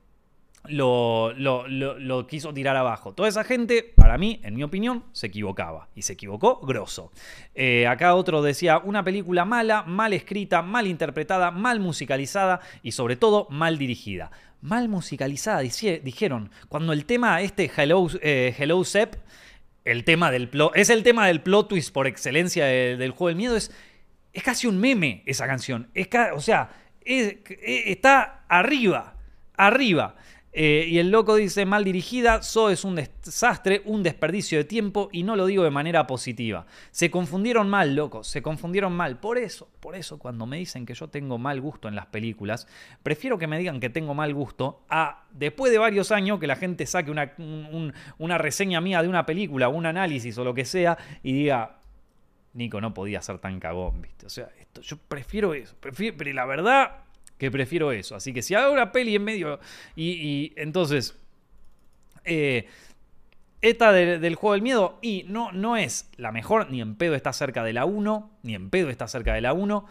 [0.63, 3.13] lo, lo, quiso tirar abajo.
[3.13, 5.89] Toda esa gente, para mí, en mi opinión, se equivocaba.
[5.93, 7.11] Y se equivocó grosso.
[7.53, 13.15] Eh, acá otro decía, una película mala, mal escrita, mal interpretada, mal musicalizada y sobre
[13.15, 14.31] todo mal dirigida.
[14.59, 16.49] Mal musicalizada, dijeron.
[16.67, 19.17] Cuando el tema este Hello, eh, Hello Sepp
[19.85, 23.35] el tema del plot, es el tema del plot twist por excelencia del, juego del
[23.35, 23.71] miedo, es,
[24.33, 25.89] es casi un meme esa canción.
[25.93, 26.69] Es o sea,
[27.03, 29.15] está arriba,
[29.55, 30.15] arriba.
[30.53, 35.09] Eh, y el loco dice, mal dirigida, So es un desastre, un desperdicio de tiempo
[35.11, 36.65] y no lo digo de manera positiva.
[36.91, 39.19] Se confundieron mal, loco, se confundieron mal.
[39.19, 42.67] Por eso, por eso cuando me dicen que yo tengo mal gusto en las películas,
[43.01, 46.57] prefiero que me digan que tengo mal gusto a, después de varios años, que la
[46.57, 47.33] gente saque una,
[48.17, 51.77] una reseña mía de una película, un análisis o lo que sea, y diga,
[52.53, 54.25] Nico no podía ser tan cagón, ¿viste?
[54.25, 57.05] O sea, esto, yo prefiero eso, prefiero, pero la verdad
[57.41, 58.15] que prefiero eso.
[58.15, 59.59] Así que si hago una peli en medio.
[59.95, 61.19] Y, entonces.
[62.23, 62.67] Eh,
[63.61, 64.99] esta del juego del miedo.
[65.01, 66.69] Y no, no es la mejor.
[66.69, 68.31] Ni en pedo está cerca de la 1.
[68.43, 69.87] Ni en pedo está cerca de la 1.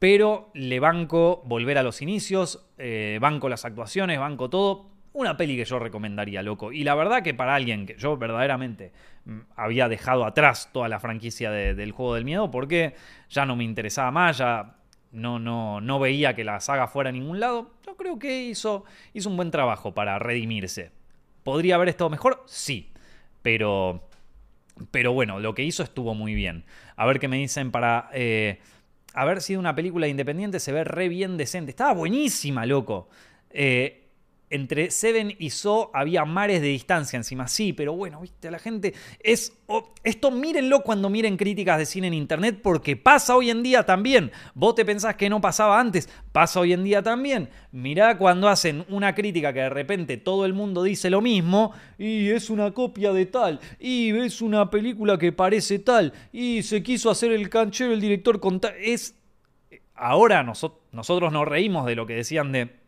[0.00, 2.68] Pero le banco volver a los inicios.
[2.78, 4.18] Eh, banco las actuaciones.
[4.18, 4.90] Banco todo.
[5.12, 6.72] Una peli que yo recomendaría, loco.
[6.72, 8.92] Y la verdad que para alguien que yo verdaderamente
[9.26, 12.50] mm, había dejado atrás toda la franquicia del juego del miedo.
[12.50, 12.96] Porque
[13.28, 14.38] ya no me interesaba más.
[14.38, 14.81] Ya
[15.12, 18.84] no, no, no veía que la saga fuera a ningún lado, yo creo que hizo,
[19.12, 20.90] hizo un buen trabajo para redimirse.
[21.44, 22.42] ¿Podría haber estado mejor?
[22.46, 22.90] Sí,
[23.42, 24.08] pero,
[24.90, 26.64] pero bueno, lo que hizo estuvo muy bien.
[26.96, 28.08] A ver qué me dicen para...
[28.12, 28.60] Eh,
[29.14, 31.70] haber sido una película independiente se ve re bien decente.
[31.70, 33.08] Estaba buenísima, loco.
[33.50, 34.01] Eh,
[34.52, 37.48] entre Seven y So había mares de distancia encima.
[37.48, 39.58] Sí, pero bueno, viste, la gente es...
[40.04, 44.30] esto mírenlo cuando miren críticas de cine en internet porque pasa hoy en día también.
[44.54, 47.48] Vos te pensás que no pasaba antes, pasa hoy en día también.
[47.72, 52.28] Mirá cuando hacen una crítica que de repente todo el mundo dice lo mismo y
[52.28, 57.10] es una copia de tal y es una película que parece tal y se quiso
[57.10, 58.74] hacer el canchero el director con tal...
[58.78, 59.16] Es...
[59.94, 62.81] Ahora nosotros nos reímos de lo que decían de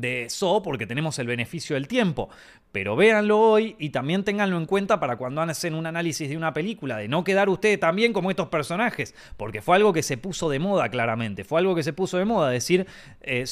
[0.00, 2.28] de So porque tenemos el beneficio del tiempo.
[2.72, 6.52] Pero véanlo hoy y también ténganlo en cuenta para cuando hacen un análisis de una
[6.52, 10.50] película, de no quedar ustedes también como estos personajes, porque fue algo que se puso
[10.50, 12.86] de moda claramente, fue algo que se puso de moda, decir,
[13.22, 13.44] eh,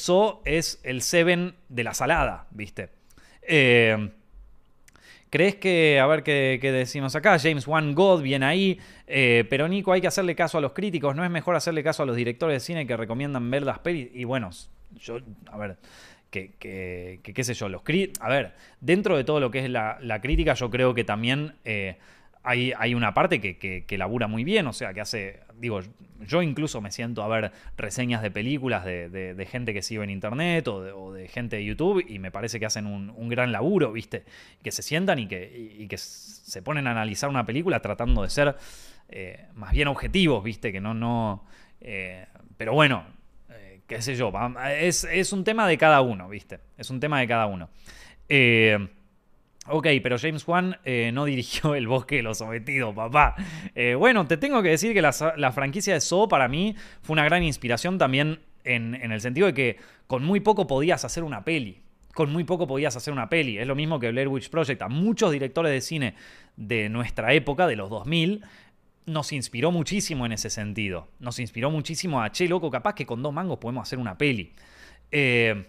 [0.44, 2.90] es el Seven de la salada, ¿viste?
[3.42, 4.10] Eh,
[5.34, 7.38] ¿Crees que, a ver qué, decimos acá?
[7.40, 8.78] James Wan God viene ahí,
[9.08, 12.04] eh, pero Nico, hay que hacerle caso a los críticos, ¿no es mejor hacerle caso
[12.04, 14.10] a los directores de cine que recomiendan ver las pelis?
[14.14, 14.50] Y bueno,
[14.96, 15.18] yo,
[15.50, 15.76] a ver,
[16.58, 17.82] que, qué sé yo, los
[18.20, 21.96] a ver, dentro de todo lo que es la, crítica, yo creo que también eh,
[22.42, 25.80] hay, hay, una parte que, labura muy bien, o sea, que hace, digo,
[26.26, 30.66] yo incluso me siento a ver reseñas de películas de, gente que sigue en internet
[30.68, 34.24] o, de, gente de YouTube y me parece que hacen un, gran laburo, ¿viste?
[34.62, 38.56] Que se sientan y que, que se ponen a analizar una película tratando de ser
[39.08, 40.72] eh, más bien objetivos, ¿viste?
[40.72, 41.44] Que no, no...
[41.80, 43.04] Eh, pero bueno,
[43.86, 44.32] qué sé yo,
[44.78, 46.60] es, un tema de cada uno, ¿viste?
[46.76, 47.68] Es un tema de cada uno.
[48.28, 48.88] Eh,
[49.66, 53.34] ok, pero James Wan eh, no dirigió El Bosque de los Sometidos, papá.
[53.74, 57.24] Eh, bueno, te tengo que decir que la, franquicia de Saw para mí fue una
[57.24, 61.44] gran inspiración también en, en el sentido de que con muy poco podías hacer una
[61.44, 63.58] peli con muy poco podías hacer una peli.
[63.58, 64.80] Es lo mismo que Blair Witch Project.
[64.82, 66.14] A muchos directores de cine
[66.56, 68.44] de nuestra época, de los 2000,
[69.06, 71.08] nos inspiró muchísimo en ese sentido.
[71.20, 74.52] Nos inspiró muchísimo a, che, loco, capaz que con dos mangos podemos hacer una peli.
[75.10, 75.66] Eh,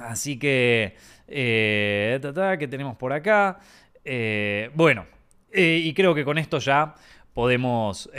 [0.00, 0.96] así que,
[1.28, 2.18] eh,
[2.58, 3.60] ¿qué tenemos por acá?
[4.04, 5.06] Eh, bueno,
[5.52, 6.94] y creo que con esto ya
[7.34, 8.10] podemos,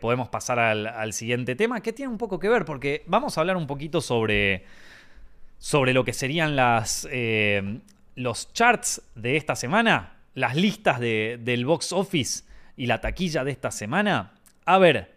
[0.00, 3.56] podemos pasar al, siguiente tema, que tiene un poco que ver, porque vamos a hablar
[3.56, 4.64] un poquito sobre,
[5.58, 7.08] sobre lo que serían las,
[8.14, 12.45] los charts de esta semana, las listas del box office
[12.76, 14.34] y la taquilla de esta semana?
[14.64, 15.15] A ver,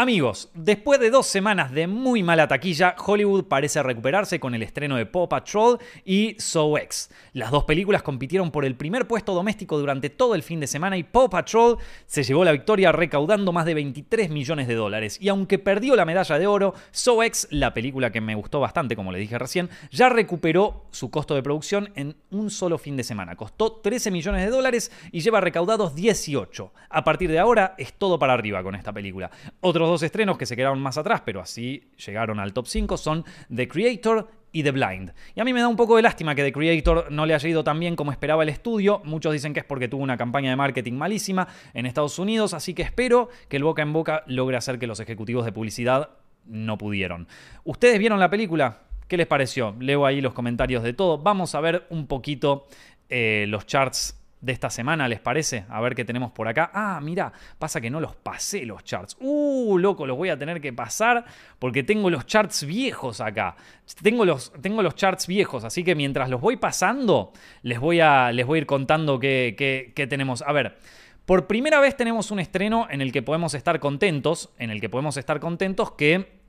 [0.00, 4.94] Amigos, después de dos semanas de muy mala taquilla, Hollywood parece recuperarse con el estreno
[4.94, 7.10] de Paw Patrol y So X.
[7.32, 10.96] Las dos películas compitieron por el primer puesto doméstico durante todo el fin de semana
[10.96, 15.18] y Paw Patrol se llevó la victoria recaudando más de 23 millones de dólares.
[15.20, 18.94] Y aunque perdió la medalla de oro, So X, la película que me gustó bastante,
[18.94, 23.02] como les dije recién, ya recuperó su costo de producción en un solo fin de
[23.02, 23.34] semana.
[23.34, 26.72] Costó 13 millones de dólares y lleva recaudados 18.
[26.88, 29.32] A partir de ahora es todo para arriba con esta película.
[29.60, 33.24] Otros dos estrenos que se quedaron más atrás, pero así llegaron al top 5, son
[33.54, 35.12] The Creator y The Blind.
[35.34, 37.48] Y a mí me da un poco de lástima que The Creator no le haya
[37.48, 39.02] ido tan bien como esperaba el estudio.
[39.04, 42.74] Muchos dicen que es porque tuvo una campaña de marketing malísima en Estados Unidos, así
[42.74, 46.10] que espero que el boca en boca logre hacer que los ejecutivos de publicidad
[46.46, 47.28] no pudieron.
[47.64, 48.82] ¿Ustedes vieron la película?
[49.06, 49.74] ¿Qué les pareció?
[49.80, 51.18] Leo ahí los comentarios de todo.
[51.18, 52.66] Vamos a ver un poquito
[53.08, 55.64] eh, los charts de esta semana, ¿les parece?
[55.68, 56.70] A ver qué tenemos por acá.
[56.72, 59.16] Ah, mira, pasa que no los pasé los charts.
[59.20, 61.24] Uh, loco, los voy a tener que pasar
[61.58, 63.56] porque tengo los charts viejos acá.
[64.02, 68.30] Tengo los, tengo los charts viejos, así que mientras los voy pasando, les voy a,
[68.32, 69.54] les voy a ir contando qué,
[69.94, 70.42] qué, tenemos.
[70.42, 70.78] A ver.
[71.26, 74.88] Por primera vez tenemos un estreno en el que podemos estar contentos, en el que
[74.88, 76.40] podemos estar contentos que,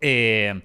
[0.00, 0.62] eh,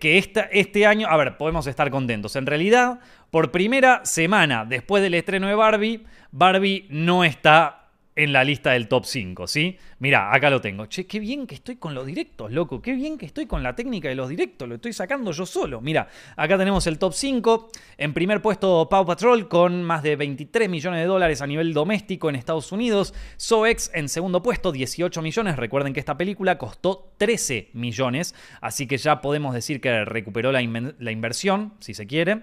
[0.00, 2.36] que, este año, a ver, podemos estar contentos.
[2.36, 7.81] En realidad, por primera semana después del estreno de Barbie, Barbie no está
[8.14, 9.78] en la lista del top 5, ¿sí?
[9.98, 10.86] Mira, acá lo tengo.
[10.86, 12.82] Che, qué bien que estoy con los directos, loco.
[12.82, 14.68] Qué bien que estoy con la técnica de los directos.
[14.68, 15.80] Lo estoy sacando yo solo.
[15.80, 17.70] Mira, acá tenemos el top 5.
[17.96, 22.28] En primer puesto, Paw Patrol con más de 23 millones de dólares a nivel doméstico
[22.28, 23.14] en Estados Unidos.
[23.36, 25.56] Soex en segundo puesto, 18 millones.
[25.56, 28.34] Recuerden que esta película costó 13 millones.
[28.60, 30.60] Así que ya podemos decir que recuperó la,
[30.98, 32.42] la inversión, si se quiere.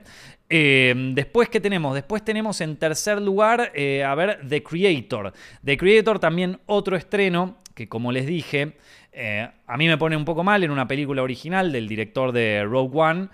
[0.50, 1.94] Eh, después, ¿qué tenemos?
[1.94, 5.32] Después tenemos en tercer lugar, eh, a ver, The Creator.
[5.64, 8.74] The Creator también otro estreno que, como les dije,
[9.14, 12.64] eh, a mí me pone un poco mal en una película original del director de
[12.64, 13.28] Rogue One,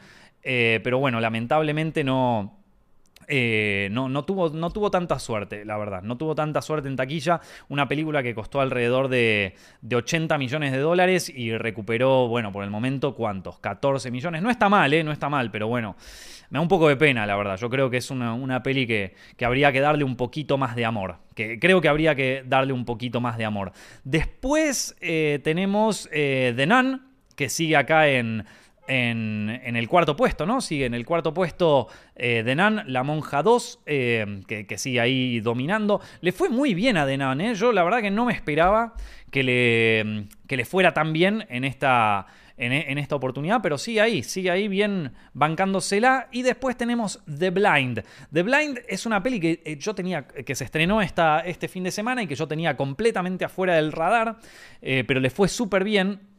[0.44, 2.65] pero bueno, lamentablemente no,
[3.28, 6.02] eh, no, no, tuvo, no tuvo tanta suerte, la verdad.
[6.04, 7.42] No tuvo tanta suerte en taquilla.
[7.70, 9.56] Una película que costó alrededor de,
[9.92, 13.60] 80 millones de dólares y recuperó, bueno, por el momento, ¿cuántos?
[13.60, 14.42] 14 millones.
[14.42, 15.04] No está mal, ¿eh?
[15.04, 15.96] No está mal, pero bueno,
[16.50, 17.58] me da un poco de pena, la verdad.
[17.58, 21.18] Yo creo que es una, peli que, habría que darle un poquito más de amor.
[21.34, 23.72] Que creo que habría que darle un poquito más de amor.
[24.04, 27.02] Después eh, tenemos eh, The Nun,
[27.36, 28.46] que sigue acá en
[28.88, 30.62] en, el cuarto puesto, ¿no?
[30.62, 36.02] Sigue en el cuarto puesto eh, Denan, la monja 2, eh, que, sigue ahí dominando.
[36.22, 37.56] Le fue muy bien a Denan, ¿eh?
[37.56, 38.94] Yo la verdad que no me esperaba
[39.32, 44.24] que le, que le fuera tan bien en esta, en, esta oportunidad, pero sigue ahí,
[44.24, 46.28] sigue ahí bien bancándosela.
[46.32, 48.04] Y después tenemos The Blind.
[48.32, 51.84] The Blind es una peli que eh, yo tenía, que se estrenó esta, este fin
[51.84, 54.38] de semana y que yo tenía completamente afuera del radar,
[54.80, 56.35] pero le fue súper bien.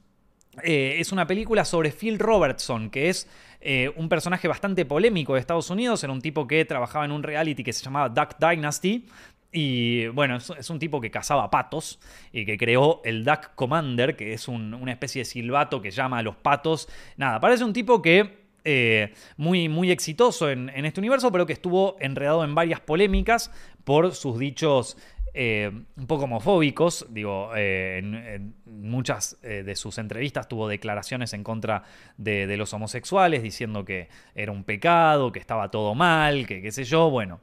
[0.63, 3.29] Eh, es una película sobre Phil Robertson, que es
[3.61, 6.03] eh, un personaje bastante polémico de Estados Unidos.
[6.03, 9.07] Era un tipo que trabajaba en un reality que se llamaba Duck Dynasty.
[9.53, 11.99] Y bueno, es, un tipo que cazaba patos
[12.33, 16.23] y que creó el Duck Commander, que es una especie de silbato que llama a
[16.23, 16.89] los patos.
[17.17, 21.53] Nada, parece un tipo que eh, muy, muy exitoso en, en, este universo, pero que
[21.53, 23.51] estuvo enredado en varias polémicas
[23.85, 24.99] por sus dichos
[25.39, 27.05] eh, un poco homofóbicos.
[27.11, 31.83] Digo, eh, en, muchas eh, de sus entrevistas tuvo declaraciones en contra
[32.17, 36.85] de, los homosexuales, diciendo que era un pecado, que estaba todo mal, que qué sé
[36.85, 37.11] yo.
[37.11, 37.43] Bueno,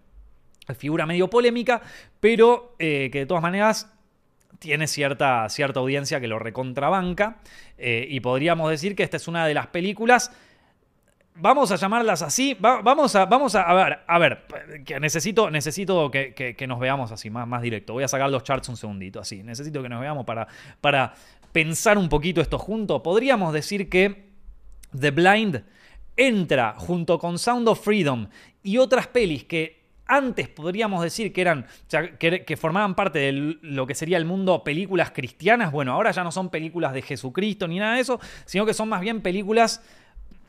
[0.75, 1.83] figura medio polémica,
[2.19, 3.93] pero que de todas maneras
[4.57, 7.41] tiene cierta, cierta audiencia que lo recontrabanca.
[7.77, 10.31] y podríamos decir que esta es una de las películas
[11.35, 12.55] Vamos a llamarlas así.
[12.59, 14.43] vamos a, vamos a, ver, a ver,
[14.85, 17.93] que necesito, necesito que, nos veamos así, más, más directo.
[17.93, 19.41] Voy a sacar los charts un segundito, así.
[19.41, 20.47] Necesito que nos veamos para,
[20.79, 21.13] para
[21.51, 23.01] pensar un poquito esto junto.
[23.01, 24.29] Podríamos decir que
[24.97, 25.63] The Blind
[26.15, 28.27] entra junto con Sound of Freedom
[28.61, 31.65] y otras pelis que antes podríamos decir que eran
[32.19, 35.71] que, que, formaban parte de lo que sería el mundo películas cristianas.
[35.71, 38.89] Bueno, ahora ya no son películas de Jesucristo ni nada de eso, sino que son
[38.89, 39.81] más bien películas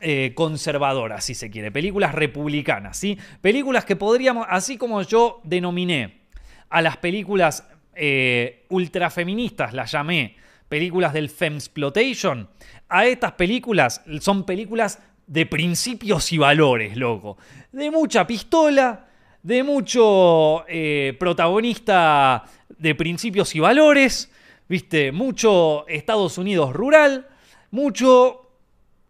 [0.01, 3.17] eh, conservadoras, si se quiere, películas republicanas, ¿sí?
[3.41, 6.21] Películas que podríamos, así como yo denominé
[6.69, 10.35] a las películas eh, ultrafeministas, las llamé
[10.67, 12.49] películas del Femsplotation,
[12.89, 17.37] a estas películas son películas de principios y valores, loco.
[17.71, 19.07] De mucha pistola,
[19.41, 22.43] de mucho eh, protagonista
[22.77, 24.31] de principios y valores,
[24.67, 27.27] viste, mucho Estados Unidos rural,
[27.71, 28.44] mucho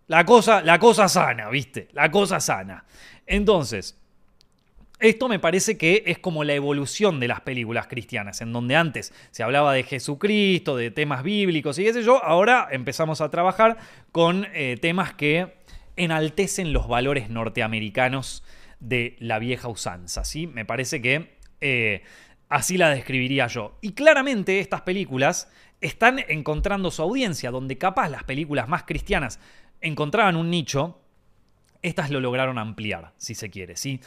[0.08, 1.88] la cosa, la cosa sana, ¿viste?
[1.94, 2.86] La cosa sana.
[3.26, 3.98] Entonces,
[5.00, 9.14] esto me parece que es como la evolución de las películas cristianas, en donde antes
[9.32, 13.78] se hablaba de Jesucristo, de temas bíblicos y qué sé yo, ahora empezamos a trabajar
[14.12, 15.54] con eh, temas que
[15.98, 18.44] enaltecen los valores norteamericanos
[18.80, 20.48] de la vieja usanza, ¿sí?
[20.48, 22.04] Me parece que eh,
[22.50, 23.78] así la describiría yo.
[23.82, 25.50] Y claramente estas películas
[25.82, 29.40] están encontrando su audiencia, donde capaz las películas más cristianas
[29.86, 31.00] encontraban un nicho,
[31.82, 34.02] estas lo lograron ampliar, si se quiere, ¿sí?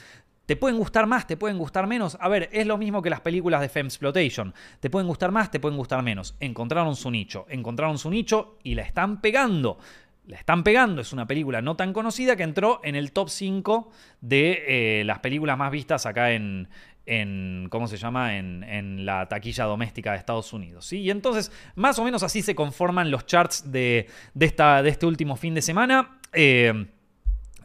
[0.46, 1.26] ¿Te pueden gustar más?
[1.26, 2.16] ¿Te pueden gustar menos?
[2.20, 4.54] A ver, es lo mismo que las películas de Femsplotation.
[4.80, 5.50] ¿Te pueden gustar más?
[5.50, 6.36] ¿Te pueden gustar menos?
[6.40, 7.44] Encontraron su nicho.
[7.50, 9.78] Encontraron su nicho y la están pegando.
[10.26, 11.02] La están pegando.
[11.02, 13.90] Es una película no tan conocida que entró en el top 5
[14.22, 16.70] de eh, las películas más vistas acá en,
[17.08, 20.84] en, ¿cómo se llama?, en, la taquilla doméstica de Estados Unidos.
[20.84, 21.00] ¿sí?
[21.00, 24.06] Y entonces, más o menos así se conforman los charts de,
[24.38, 26.18] este último fin de semana.
[26.32, 26.86] Eh,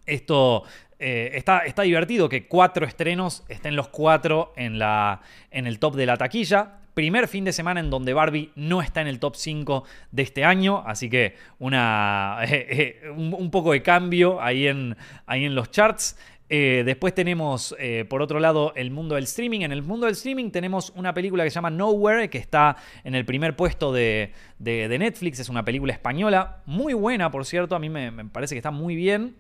[0.06, 0.63] esto
[0.99, 4.82] eh, está, divertido que cuatro estrenos estén los cuatro en,
[5.51, 6.79] el top de la taquilla.
[6.93, 10.45] Primer fin de semana en donde Barbie no está en el top 5 de este
[10.45, 12.38] año, así que una,
[13.18, 14.95] un, poco de cambio ahí en
[15.28, 16.15] los charts.
[16.50, 19.62] Eh, después tenemos, eh, por otro lado, el mundo del streaming.
[19.62, 23.16] En el mundo del streaming tenemos una película que se llama Nowhere, que está en
[23.16, 25.39] el primer puesto de, Netflix.
[25.39, 27.76] Es una película española, muy buena, por cierto.
[27.76, 29.36] A mí me, parece que está muy bien.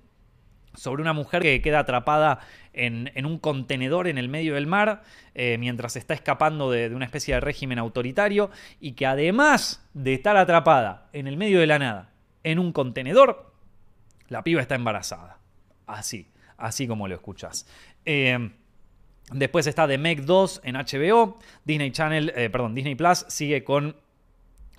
[0.75, 2.39] Sobre una mujer que queda atrapada
[2.73, 5.03] en, un contenedor en el medio del mar
[5.35, 8.49] eh, mientras está escapando de, de una especie de régimen autoritario
[8.79, 12.09] y que además de estar atrapada en el medio de la nada
[12.41, 13.53] en un contenedor,
[14.29, 15.37] la piba está embarazada.
[15.85, 17.67] Así así como lo escuchas.
[18.05, 18.51] Eh,
[19.31, 21.37] después está The Meg 2 en HBO.
[21.65, 23.95] Disney Channel, eh, perdón, Disney Plus sigue con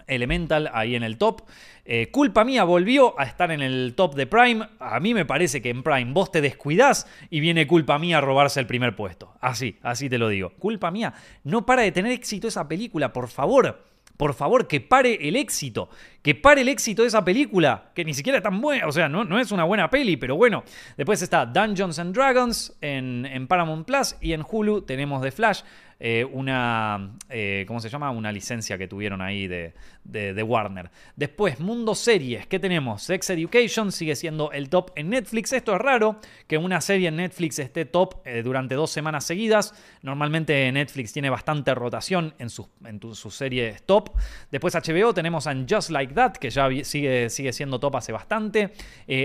[0.06, 1.42] Elemental ahí en el top.
[1.84, 4.68] Eh, culpa mía, volvió a estar en el top de Prime.
[4.78, 8.20] A mí me parece que en Prime vos te descuidás y viene culpa mía a
[8.20, 9.34] robarse el primer puesto.
[9.40, 10.50] Así, así te lo digo.
[10.58, 11.14] Culpa mía.
[11.42, 13.93] No para de tener éxito esa película, por favor.
[14.16, 15.88] Por favor, que pare el éxito.
[16.22, 17.90] Que pare el éxito de esa película.
[17.94, 18.86] Que ni siquiera es tan buena.
[18.86, 20.62] O sea, no, no es una buena peli, pero bueno.
[20.96, 24.16] Después está Dungeons and Dragons en, en Paramount Plus.
[24.20, 25.62] Y en Hulu tenemos The Flash.
[26.06, 28.10] Eh, una, eh, ¿cómo se llama?
[28.10, 29.72] Una licencia que tuvieron ahí de,
[30.04, 30.90] de, Warner.
[31.16, 33.04] Después, Mundo Series, ¿qué tenemos?
[33.04, 35.54] Sex Education sigue siendo el top en Netflix.
[35.54, 39.72] Esto es raro, que una serie en Netflix esté top eh, durante dos semanas seguidas.
[40.02, 44.10] Normalmente Netflix tiene bastante rotación en sus, en series top.
[44.50, 48.74] Después HBO tenemos a Just Like That, que ya sigue, sigue siendo top hace bastante.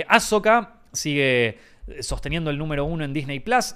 [0.08, 1.58] Ahsoka sigue
[2.00, 3.76] sosteniendo el número uno en Disney Plus.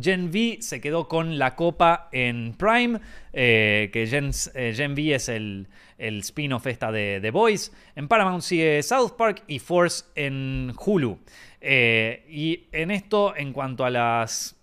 [0.00, 3.00] Gen V se quedó con la copa en Prime,
[3.32, 7.72] eh, que Gen, eh, Gen, V es el, el spin-off esta de The Boys.
[7.96, 11.18] En Paramount sigue South Park y Force en Hulu.
[11.60, 14.57] Eh, y en esto, en cuanto a las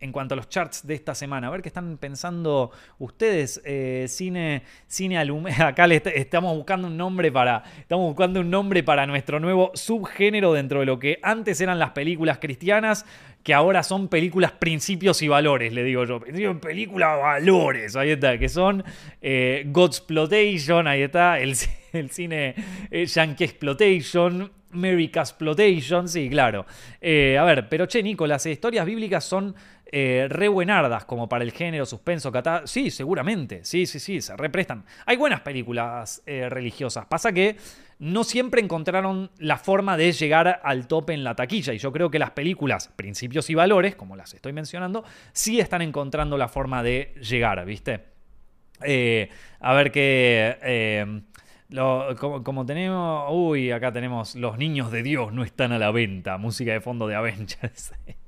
[0.00, 1.48] en cuanto a los charts de esta semana.
[1.48, 3.62] A ver qué están pensando ustedes.
[4.08, 5.18] cine, cine
[5.60, 7.62] Acá estamos buscando un nombre para.
[7.78, 11.90] Estamos buscando un nombre para nuestro nuevo subgénero dentro de lo que antes eran las
[11.90, 13.04] películas cristianas
[13.42, 16.20] que ahora son películas principios y valores, le digo yo.
[16.60, 18.84] Películas valores, ahí está, que son
[19.22, 21.54] eh, Godsplotation, ahí está, el,
[21.92, 22.54] el cine
[22.90, 26.66] eh, Yankee Exploitation, Exploitation, sí, claro.
[27.00, 29.54] Eh, a ver, pero che, Nico, las historias bíblicas son
[29.92, 32.62] eh, re buenardas como para el género suspenso, catá.
[32.66, 34.84] Sí, seguramente, sí, sí, sí, se represtan.
[35.06, 37.06] Hay buenas películas religiosas.
[37.06, 37.56] Pasa que
[38.00, 41.74] no siempre encontraron la forma de llegar al tope en la taquilla.
[41.74, 45.82] Y yo creo que las películas, principios y valores, como las estoy mencionando, sí están
[45.82, 48.00] encontrando la forma de llegar, ¿viste?
[48.82, 49.28] Eh,
[49.60, 50.56] a ver qué...
[50.62, 51.22] Eh,
[52.18, 53.28] como, tenemos...
[53.30, 56.38] Uy, acá tenemos Los Niños de Dios no están a la venta.
[56.38, 57.92] Música de fondo de Avengers.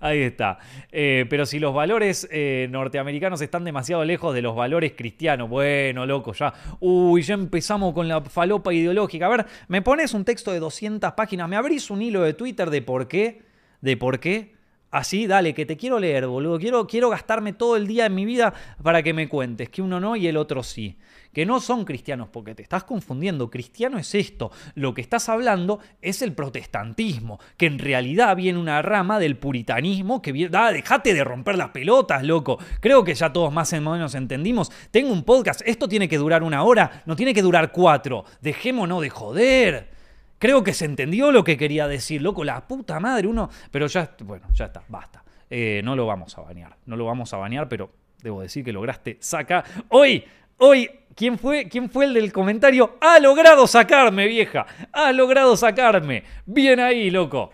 [0.00, 0.58] Ahí está.
[0.92, 6.06] Eh, pero si los valores eh, norteamericanos están demasiado lejos de los valores cristianos, bueno,
[6.06, 6.52] loco, ya.
[6.80, 9.26] Uy, ya empezamos con la falopa ideológica.
[9.26, 12.70] A ver, me pones un texto de 200 páginas, me abrís un hilo de Twitter
[12.70, 13.42] de por qué,
[13.80, 14.54] de por qué.
[14.94, 16.56] Así, dale, que te quiero leer, boludo.
[16.60, 19.98] Quiero, quiero gastarme todo el día en mi vida para que me cuentes que uno
[19.98, 20.96] no y el otro sí
[21.34, 23.50] que no son cristianos, porque te estás confundiendo.
[23.50, 24.52] Cristiano es esto.
[24.76, 30.22] Lo que estás hablando es el protestantismo, que en realidad viene una rama del puritanismo
[30.22, 30.56] que viene.
[30.56, 32.58] Ah, dejate de romper las pelotas, loco.
[32.80, 34.70] Creo que ya todos más o menos entendimos.
[34.92, 38.24] Tengo un podcast, esto tiene que durar una hora, no tiene que durar cuatro.
[38.40, 39.93] Dejémonos de joder.
[40.38, 43.48] Creo que se entendió lo que quería decir, loco, la puta madre, uno.
[43.70, 45.24] Pero ya, bueno, ya está, basta.
[45.48, 47.90] Eh, no lo vamos a bañar, no lo vamos a bañar, pero
[48.22, 49.64] debo decir que lograste sacar.
[49.88, 50.24] Hoy,
[50.58, 52.96] hoy ¿Quién fue, ¿Quién fue el del comentario?
[53.00, 54.66] Ha logrado sacarme, vieja.
[54.92, 56.24] Ha logrado sacarme.
[56.44, 57.52] Bien ahí, loco.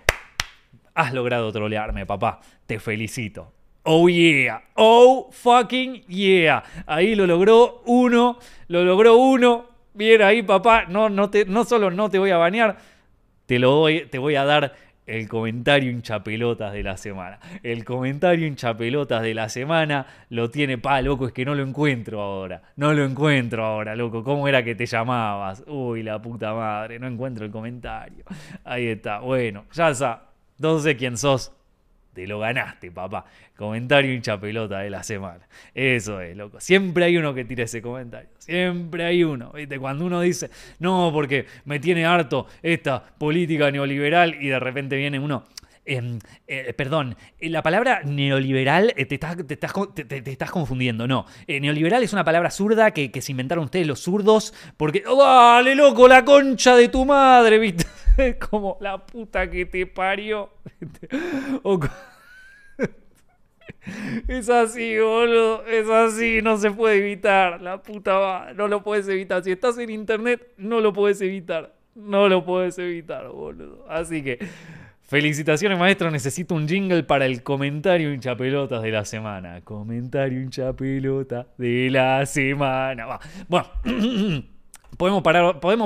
[0.95, 2.41] Has logrado trolearme, papá.
[2.67, 3.53] Te felicito.
[3.83, 4.63] Oh yeah.
[4.75, 6.63] Oh fucking yeah.
[6.87, 8.39] Ahí lo logró uno.
[8.69, 9.70] Lo logró uno.
[10.01, 10.87] Bien ahí, papá.
[10.89, 12.79] No, no, te, no solo no te voy a bañar,
[13.45, 14.73] te lo voy, te voy a dar
[15.07, 17.39] el comentario hinchapelotas de la semana.
[17.63, 22.23] El comentario hinchapelotas de la semana lo tiene, pa, loco, es que no lo encuentro
[22.23, 22.63] ahora.
[22.77, 24.25] No lo encuentro ahora, loco.
[24.25, 25.65] ¿Cómo era que te llamabas?
[25.67, 28.25] Uy, la puta madre, no encuentro el comentario.
[28.65, 29.19] Ahí está.
[29.19, 30.31] Bueno, ya está.
[30.57, 31.53] No sé quién sos.
[32.13, 33.25] Te lo ganaste, papá.
[33.57, 35.47] Comentario hincha pelota de la semana.
[35.75, 36.61] Eso es, loco.
[36.61, 38.29] Siempre hay uno que tira ese comentario.
[38.39, 39.53] Siempre hay uno.
[39.53, 39.79] ¿Viste?
[39.79, 40.51] Cuando uno dice,
[40.81, 45.45] no, porque me tiene harto esta política neoliberal y de repente viene uno.
[45.91, 51.27] Em, eh, perdón, eh, la palabra neoliberal eh, te, estás, confundiendo, no.
[51.49, 55.03] neoliberal es una palabra zurda que, se inventaron ustedes los zurdos porque...
[55.05, 57.59] ¡Oh, ¡Dale, loco, la concha de tu madre!
[57.59, 57.87] ¿Viste?
[58.39, 60.51] Como la puta que te parió.
[64.29, 65.65] Es así, boludo.
[65.67, 67.61] Es así, no se puede evitar.
[67.61, 68.53] La puta va.
[68.55, 69.43] No lo puedes evitar.
[69.43, 71.75] Si estás en internet, no lo puedes evitar.
[71.97, 73.85] No lo puedes evitar, boludo.
[73.89, 74.39] Así que
[75.11, 76.09] Felicitaciones, maestro.
[76.09, 79.61] Necesito un jingle para el comentario hinchapelotas de la semana.
[79.63, 83.19] Comentario hinchapelota de la semana.
[83.49, 83.67] Bueno.
[84.97, 85.23] Podemos,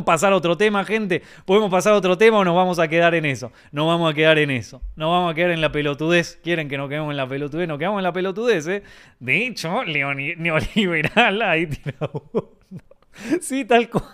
[0.05, 1.23] pasar a otro tema, gente.
[1.47, 3.53] Podemos pasar a otro tema o nos vamos a quedar en eso.
[3.71, 4.83] Nos vamos a quedar en eso.
[4.97, 6.41] Nos vamos a quedar en la pelotudez.
[6.43, 7.69] ¿Quieren que nos quedemos en la pelotudez?
[7.69, 8.83] Nos quedamos en la pelotudez, ¿eh?
[9.21, 11.97] De hecho, neoliberal ahí tira.
[13.41, 14.05] Sí, tal cual,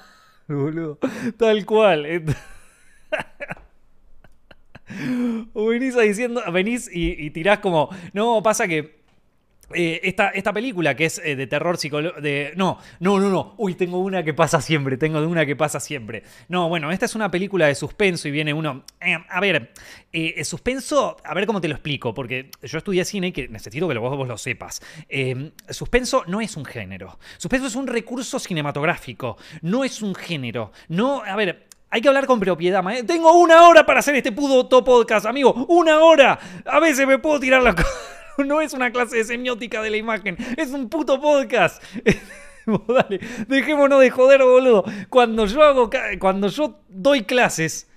[0.47, 0.99] boludo.
[1.39, 2.07] Tal cual.
[5.55, 9.01] Venís diciendo, venís y, y tirás como, no, pasa que
[9.73, 12.21] eh, esta, esta, película que es eh, de terror psicológico.
[12.57, 13.55] No, no, no, no.
[13.57, 14.97] Uy, tengo una que pasa siempre.
[14.97, 16.25] Tengo una que pasa siempre.
[16.49, 18.85] No, bueno, esta es una película de suspenso y viene uno.
[19.01, 19.73] Eh, a ver,
[20.43, 21.17] suspenso.
[21.23, 24.17] A ver cómo te lo explico, porque yo estudié cine y que necesito que vos,
[24.17, 24.83] vos lo sepas.
[25.69, 27.19] suspenso no es un género.
[27.39, 29.37] Suspenso es un recurso cinematográfico.
[29.63, 30.73] No es un género.
[30.89, 32.85] No, a ver, hay que hablar con propiedad.
[33.07, 35.67] Tengo una hora para hacer este puto podcast, amigo.
[35.69, 36.39] Una hora.
[36.65, 37.75] A veces me puedo tirar la
[38.45, 41.83] no es una clase de semiótica de la imagen, es un puto podcast.
[42.67, 44.85] Dale, dejémonos de joder, boludo.
[45.09, 47.89] Cuando yo hago, cuando yo doy clases,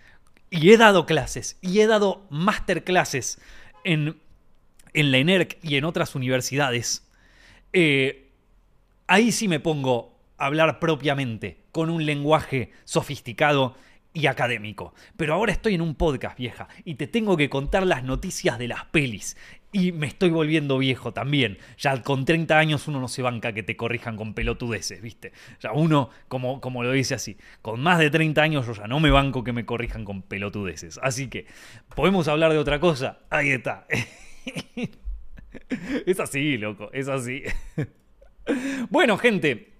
[0.50, 3.40] y he dado clases, y he dado masterclasses
[3.84, 4.20] en,
[4.94, 7.08] en la ENERC y en otras universidades,
[7.74, 8.32] eh,
[9.08, 10.13] ahí sí me pongo
[10.46, 13.76] hablar propiamente, con un lenguaje sofisticado
[14.14, 14.94] y académico.
[15.18, 18.68] Pero ahora estoy en un podcast, vieja, y te tengo que contar las noticias de
[18.68, 19.36] las pelis.
[19.72, 21.58] Y me estoy volviendo viejo también.
[21.80, 25.34] Ya con 30 años uno no se banca que te corrijan con pelotudeces, ¿viste?
[25.60, 29.00] Ya uno, como, como lo dice así, con más de 30 años yo ya no
[29.00, 31.00] me banco que me corrijan con pelotudeces.
[31.02, 31.48] Así que,
[31.96, 33.20] ¿podemos hablar de otra cosa?
[33.32, 33.88] Ahí está.
[36.06, 37.42] es así, loco, es así.
[38.92, 39.73] bueno, gente,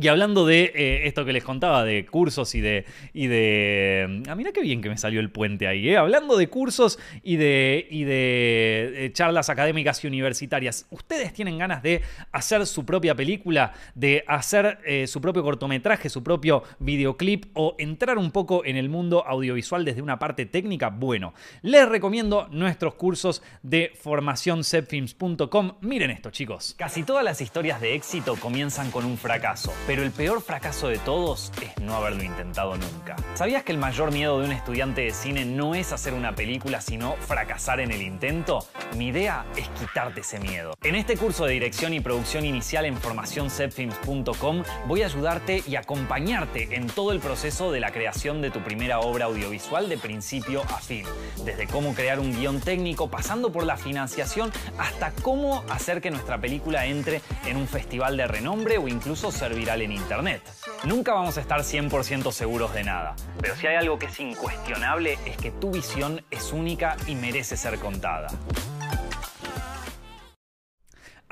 [0.00, 2.86] y hablando de eh, esto que les contaba, de cursos y de.
[3.12, 5.98] Y de ah, mira qué bien que me salió el puente ahí, ¿eh?
[5.98, 10.86] Hablando de cursos y de, y de, charlas académicas y universitarias.
[10.90, 12.00] ¿Ustedes tienen ganas de
[12.32, 18.16] hacer su propia película, de hacer eh, su propio cortometraje, su propio videoclip o entrar
[18.16, 20.88] un poco en el mundo audiovisual desde una parte técnica?
[20.88, 25.72] Bueno, les recomiendo nuestros cursos de formacioncepfilms.com.
[25.82, 26.74] Miren esto, chicos.
[26.78, 29.70] Casi todas las historias de éxito comienzan con un fracaso.
[29.86, 33.16] Pero el peor fracaso de todos es no haberlo intentado nunca.
[33.34, 36.80] ¿Sabías que el mayor miedo de un estudiante de cine no es hacer una película,
[36.80, 38.64] sino fracasar en el intento?
[38.96, 40.74] Mi idea es quitarte ese miedo.
[40.84, 46.76] En este curso de dirección y producción inicial en formacioncepfilms.com voy a ayudarte y acompañarte
[46.76, 50.78] en todo el proceso de la creación de tu primera obra audiovisual de principio a
[50.78, 51.04] fin.
[51.44, 56.40] Desde cómo crear un guion técnico, pasando por la financiación, hasta cómo hacer que nuestra
[56.40, 59.32] película entre en un festival de renombre o incluso
[59.80, 60.42] en Internet.
[60.84, 65.18] Nunca vamos a estar 100% seguros de nada, pero si hay algo que es incuestionable
[65.24, 68.28] es que tu visión es única y merece ser contada.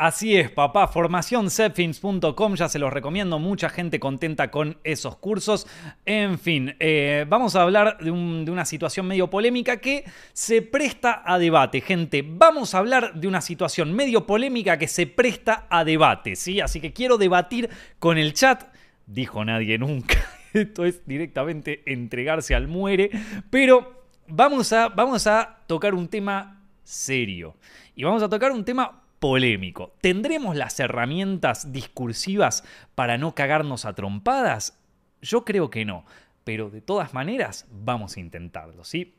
[0.01, 0.89] Así es, papá.
[0.89, 3.39] Formacioncepfins.com, ya se los recomiendo.
[3.39, 5.67] Mucha gente contenta con esos cursos.
[6.07, 11.23] En fin, eh, vamos a hablar de, de, una situación medio polémica que se presta
[11.23, 12.25] a debate, gente.
[12.27, 16.63] Vamos a hablar de una situación medio polémica que se presta a debate, ¿sí?
[16.63, 18.73] Así que quiero debatir con el chat.
[19.05, 20.17] Dijo nadie nunca.
[20.55, 23.11] Esto es directamente entregarse al muere.
[23.51, 27.55] Pero vamos a, vamos a tocar un tema serio.
[27.95, 29.93] Y vamos a tocar un tema polémico.
[30.01, 32.65] ¿Tendremos las herramientas discursivas
[32.95, 34.81] para no cagarnos a trompadas?
[35.23, 36.05] Yo creo que no,
[36.43, 39.15] pero de todas maneras vamos a intentarlo, ¿sí?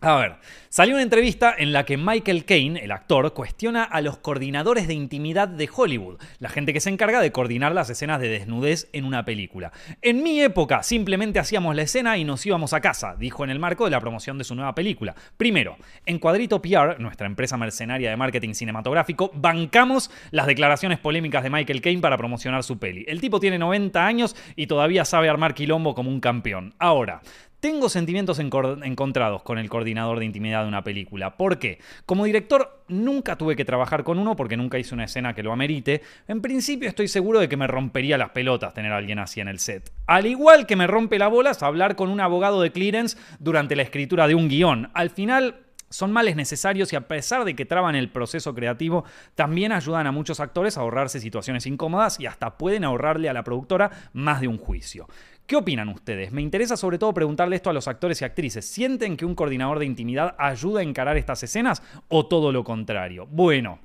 [0.00, 0.36] A ver,
[0.68, 4.92] salió una entrevista en la que Michael Caine, el actor, cuestiona a los coordinadores de
[4.92, 9.06] intimidad de Hollywood, la gente que se encarga de coordinar las escenas de desnudez en
[9.06, 9.72] una película.
[10.02, 13.58] En mi época simplemente hacíamos la escena y nos íbamos a casa, dijo en el
[13.58, 15.14] marco de la promoción de su nueva película.
[15.38, 21.50] Primero, en Cuadrito PR, nuestra empresa mercenaria de marketing cinematográfico, bancamos las declaraciones polémicas de
[21.50, 23.06] Michael Caine para promocionar su peli.
[23.08, 26.74] El tipo tiene 90 años y todavía sabe armar quilombo como un campeón.
[26.78, 27.22] Ahora,
[27.64, 31.38] tengo sentimientos encontrados con el coordinador de intimidad de una película.
[31.38, 31.78] ¿Por qué?
[32.04, 35.50] Como director nunca tuve que trabajar con uno porque nunca hice una escena que lo
[35.50, 36.02] amerite.
[36.28, 39.48] En principio estoy seguro de que me rompería las pelotas tener a alguien así en
[39.48, 39.90] el set.
[40.06, 43.82] Al igual que me rompe la bolas hablar con un abogado de clearance durante la
[43.82, 44.90] escritura de un guion.
[44.92, 49.04] Al final son males necesarios y a pesar de que traban el proceso creativo,
[49.36, 53.44] también ayudan a muchos actores a ahorrarse situaciones incómodas y hasta pueden ahorrarle a la
[53.44, 55.06] productora más de un juicio.
[55.46, 56.32] ¿Qué opinan ustedes?
[56.32, 58.64] Me interesa sobre todo preguntarle esto a los actores y actrices.
[58.64, 63.26] ¿Sienten que un coordinador de intimidad ayuda a encarar estas escenas o todo lo contrario?
[63.26, 63.78] Bueno,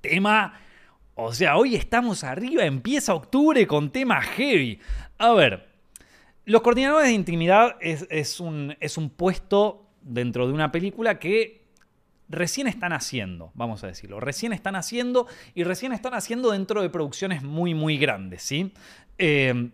[0.00, 0.60] tema...
[1.14, 4.80] O sea, hoy estamos arriba, empieza octubre con tema heavy.
[5.18, 5.68] A ver,
[6.46, 11.66] los coordinadores de intimidad es, un, es un puesto dentro de una película que
[12.30, 16.88] recién están haciendo, vamos a decirlo, recién están haciendo y recién están haciendo dentro de
[16.88, 18.72] producciones muy, muy grandes, ¿sí?
[19.18, 19.70] Eh,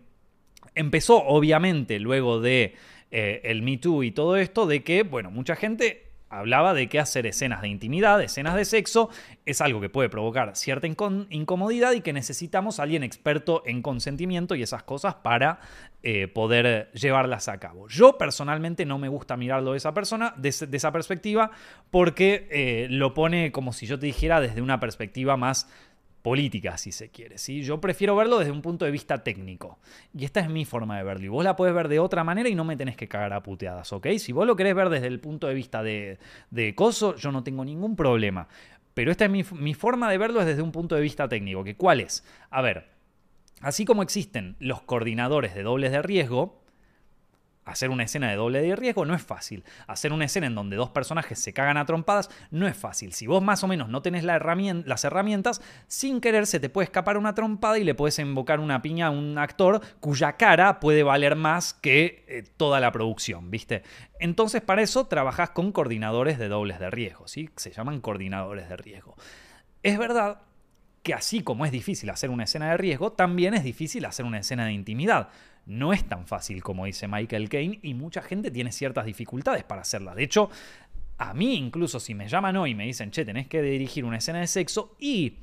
[0.77, 2.75] empezó, obviamente, luego de
[3.11, 6.99] eh, el Me Too y todo esto, de que, bueno, mucha gente hablaba de que
[6.99, 9.09] hacer escenas de intimidad, escenas de sexo,
[9.45, 14.55] es algo que puede provocar cierta incomodidad y que necesitamos a alguien experto en consentimiento
[14.55, 15.59] y esas cosas para
[16.03, 17.87] eh, poder llevarlas a cabo.
[17.87, 21.51] Yo personalmente no me gusta mirarlo de esa persona, de, esa perspectiva,
[21.91, 25.69] porque eh, lo pone como si yo te dijera desde una perspectiva más
[26.21, 27.37] política, si se quiere.
[27.37, 27.61] ¿sí?
[27.61, 29.79] Yo prefiero verlo desde un punto de vista técnico.
[30.13, 31.25] Y esta es mi forma de verlo.
[31.25, 33.43] Y vos la puedes ver de otra manera y no me tenés que cagar a
[33.43, 34.07] puteadas, ¿ok?
[34.17, 37.43] Si vos lo querés ver desde el punto de vista de, de coso, yo no
[37.43, 38.47] tengo ningún problema.
[38.93, 41.63] Pero esta es mi, mi forma de verlo es desde un punto de vista técnico.
[41.63, 42.25] ¿Que ¿Cuál es?
[42.49, 42.89] A ver,
[43.61, 46.61] así como existen los coordinadores de dobles de riesgo,
[47.67, 49.65] Hacer una escena de doble de riesgo no es fácil.
[49.87, 53.11] Hacer una escena en donde dos personajes se cagan a trompadas no es fácil.
[53.11, 57.17] Si vos más o menos no tenés las herramientas, sin querer se te puede escapar
[57.17, 61.35] una trompada y le puedes invocar una piña a un actor cuya cara puede valer
[61.35, 63.83] más que eh, toda la producción, ¿viste?
[64.17, 67.49] Entonces para eso trabajás con coordinadores de dobles de riesgo, ¿sí?
[67.57, 69.15] Se llaman coordinadores de riesgo.
[69.83, 70.39] Es verdad
[71.03, 74.39] que así como es difícil hacer una escena de riesgo, también es difícil hacer una
[74.39, 75.29] escena de intimidad
[75.67, 79.81] no es tan fácil como dice Michael Caine y mucha gente tiene ciertas dificultades para
[79.81, 80.15] hacerla.
[80.15, 80.49] De hecho,
[81.17, 84.17] a mí incluso si me llaman hoy y me dicen, che, tenés que dirigir una
[84.17, 85.39] escena de sexo y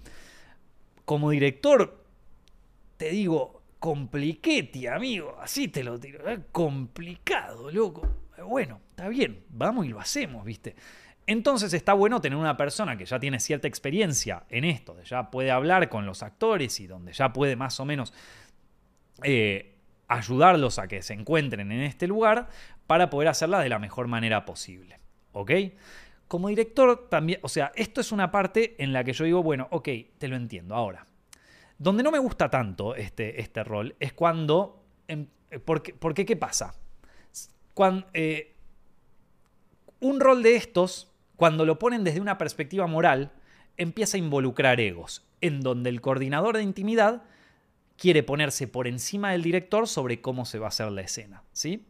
[1.05, 2.05] como director
[2.97, 6.41] te digo, compliquete, amigo, así te lo tiro, ¿eh?
[6.51, 8.09] complicado, loco.
[8.47, 10.75] Bueno, está bien, vamos y lo hacemos, ¿viste?
[11.27, 15.51] Entonces está bueno tener una persona que ya tiene cierta experiencia en esto, ya puede
[15.51, 18.13] hablar con los actores y donde ya puede más o menos
[19.23, 19.74] eh,
[20.09, 22.49] ayudarlos a que se encuentren en este lugar
[22.87, 25.01] para poder hacerla de la mejor manera posible.
[25.33, 25.51] ¿Ok?
[26.29, 29.69] Como director también, o sea, esto es una parte en la que yo digo, bueno,
[29.71, 29.89] ok,
[30.19, 30.75] te lo entiendo.
[30.75, 31.07] Ahora,
[31.79, 34.85] donde no me gusta tanto este, este rol es cuando...
[35.09, 35.27] Em,
[35.65, 36.75] porque, porque, ¿qué pasa?
[37.75, 38.57] Cuando, eh,
[40.01, 43.33] un rol de estos, cuando lo ponen desde una perspectiva moral,
[43.77, 47.25] empieza a involucrar egos, en donde el coordinador de intimidad
[47.97, 51.87] quiere ponerse por encima del director sobre cómo se va a hacer la escena, ¿sí?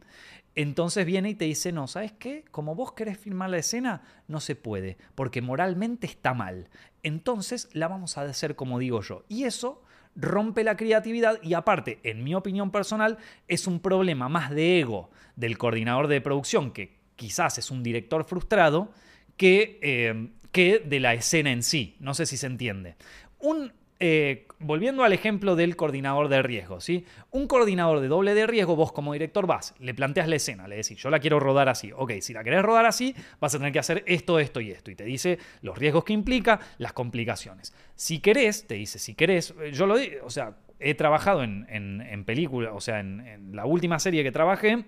[0.57, 2.45] Entonces viene y te dice, no, ¿sabes qué?
[2.51, 6.69] Como vos querés filmar la escena, no se puede, porque moralmente está mal.
[7.03, 9.25] Entonces la vamos a hacer como digo yo.
[9.29, 9.83] Y eso
[10.15, 15.11] rompe la creatividad y aparte, en mi opinión personal, es un problema más de ego
[15.35, 18.93] del coordinador de producción, que quizás es un director frustrado,
[19.37, 21.97] que, eh, que de la escena en sí.
[21.99, 22.95] No sé si se entiende.
[23.41, 23.73] Un
[24.07, 27.07] eh, volviendo al ejemplo del coordinador de riesgo, ¿sí?
[27.31, 30.77] Un coordinador de doble de riesgo, vos como director vas, le planteas la escena, le
[30.77, 31.91] decís, yo la quiero rodar así.
[31.97, 34.91] Ok, si la querés rodar así, vas a tener que hacer esto, esto y esto.
[34.91, 37.73] Y te dice los riesgos que implica, las complicaciones.
[37.95, 41.67] Si querés, te dice, si querés, eh, yo lo digo, o sea, he trabajado en,
[41.71, 44.85] en, película, o sea, en la última serie que trabajé,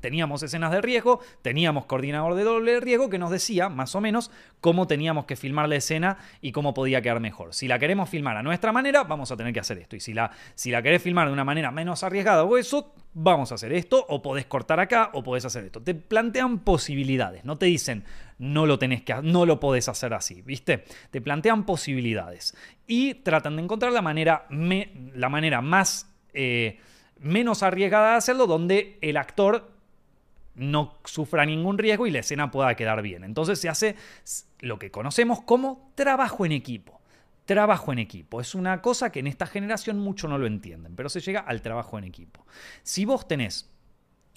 [0.00, 4.30] Teníamos escenas de riesgo, teníamos coordinador de doble riesgo que nos decía más o menos
[4.60, 7.54] cómo teníamos que filmar la escena y cómo podía quedar mejor.
[7.54, 9.96] Si la queremos filmar a nuestra manera, vamos a tener que hacer esto.
[9.96, 13.52] Y si la, si la querés filmar de una manera menos arriesgada o eso, vamos
[13.52, 15.80] a hacer esto, o podés cortar acá, o podés hacer esto.
[15.80, 18.04] Te plantean posibilidades, no te dicen
[18.38, 20.84] no lo tenés que no lo podés hacer así, ¿viste?
[21.10, 26.78] Te plantean posibilidades y tratan de encontrar la manera, la manera más eh,
[27.20, 29.73] menos arriesgada de hacerlo, donde el actor
[30.54, 33.24] no sufra ningún riesgo y la escena pueda quedar bien.
[33.24, 33.96] Entonces se hace
[34.60, 37.00] lo que conocemos como trabajo en equipo.
[37.44, 38.40] Trabajo en equipo.
[38.40, 41.60] Es una cosa que en esta generación mucho no lo entienden, pero se llega al
[41.60, 42.46] trabajo en equipo.
[42.82, 43.70] Si vos tenés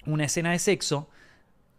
[0.04, 1.08] una escena de sexo,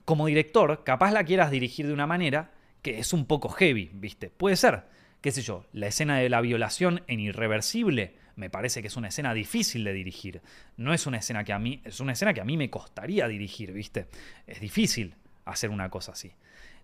[0.06, 4.30] como director, capaz la quieras dirigir de una manera que es un poco heavy, ¿viste?
[4.30, 4.86] Puede ser,
[5.22, 9.10] qué sé yo, la escena de la violación en irreversible me parece que es una
[9.10, 10.42] escena difícil de dirigir.
[10.78, 13.28] No es una escena que a mí, es una escena que a mí me costaría
[13.28, 14.08] dirigir, ¿viste?
[14.48, 16.32] Es difícil hacer una cosa así.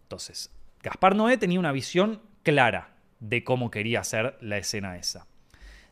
[0.01, 0.51] Entonces,
[0.83, 2.89] Gaspar Noé tenía una visión clara
[3.21, 5.27] de cómo quería hacer la escena esa.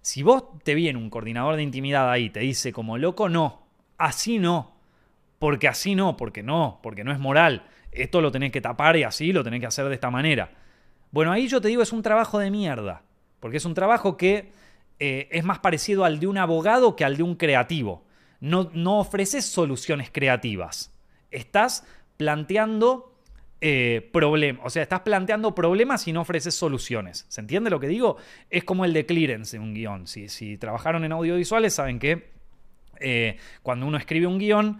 [0.02, 3.66] Si vos te viene un coordinador de intimidad ahí, te dice como loco, no,
[3.98, 4.76] así no,
[5.40, 9.04] porque así no, porque no, porque no es moral, esto lo tenés que tapar y
[9.04, 10.52] así lo tenés que hacer de esta manera.
[11.12, 13.04] Bueno, ahí yo te digo, es un trabajo de mierda,
[13.40, 14.52] porque es un trabajo que
[15.06, 18.06] eh, es más parecido al de un abogado que al de un creativo.
[18.40, 20.94] No, no ofreces soluciones creativas.
[21.30, 21.86] Estás
[22.16, 23.14] planteando
[23.60, 24.66] eh, problemas.
[24.66, 27.26] O sea, estás planteando problemas y no ofreces soluciones.
[27.28, 28.16] ¿Se entiende lo que digo?
[28.50, 30.08] Es como el de clearance en un guion.
[30.08, 32.32] Si, si trabajaron en audiovisuales, saben que
[33.02, 34.80] eh, cuando uno escribe un guion,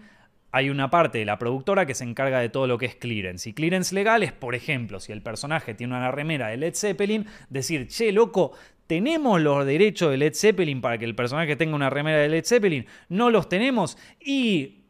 [0.52, 3.50] hay una parte de la productora que se encarga de todo lo que es clearance.
[3.50, 7.26] Y clearance legal es, por ejemplo, si el personaje tiene una remera de Led Zeppelin,
[7.50, 8.52] decir, che, loco,
[8.86, 12.44] ¿tenemos los derechos de Led Zeppelin para que el personaje tenga una remera de Led
[12.44, 12.86] Zeppelin?
[13.08, 13.98] No los tenemos.
[14.20, 14.84] Y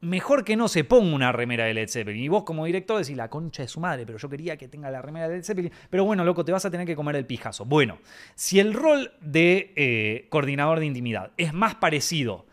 [0.00, 2.22] mejor que no se ponga una remera de Led Zeppelin.
[2.22, 4.90] Y vos como director decís, la concha de su madre, pero yo quería que tenga
[4.90, 5.72] la remera de Led Zeppelin.
[5.88, 7.64] Pero bueno, loco, te vas a tener que comer el pijazo.
[7.64, 7.98] Bueno,
[8.34, 12.46] si el rol de eh, coordinador de intimidad es más parecido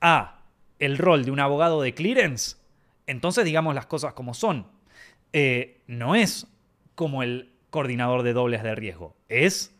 [0.00, 0.42] a
[0.78, 2.56] el rol de un abogado de clearance,
[3.06, 4.66] entonces digamos las cosas como son.
[5.32, 6.46] Eh, no es
[6.94, 9.77] como el coordinador de dobles de riesgo, es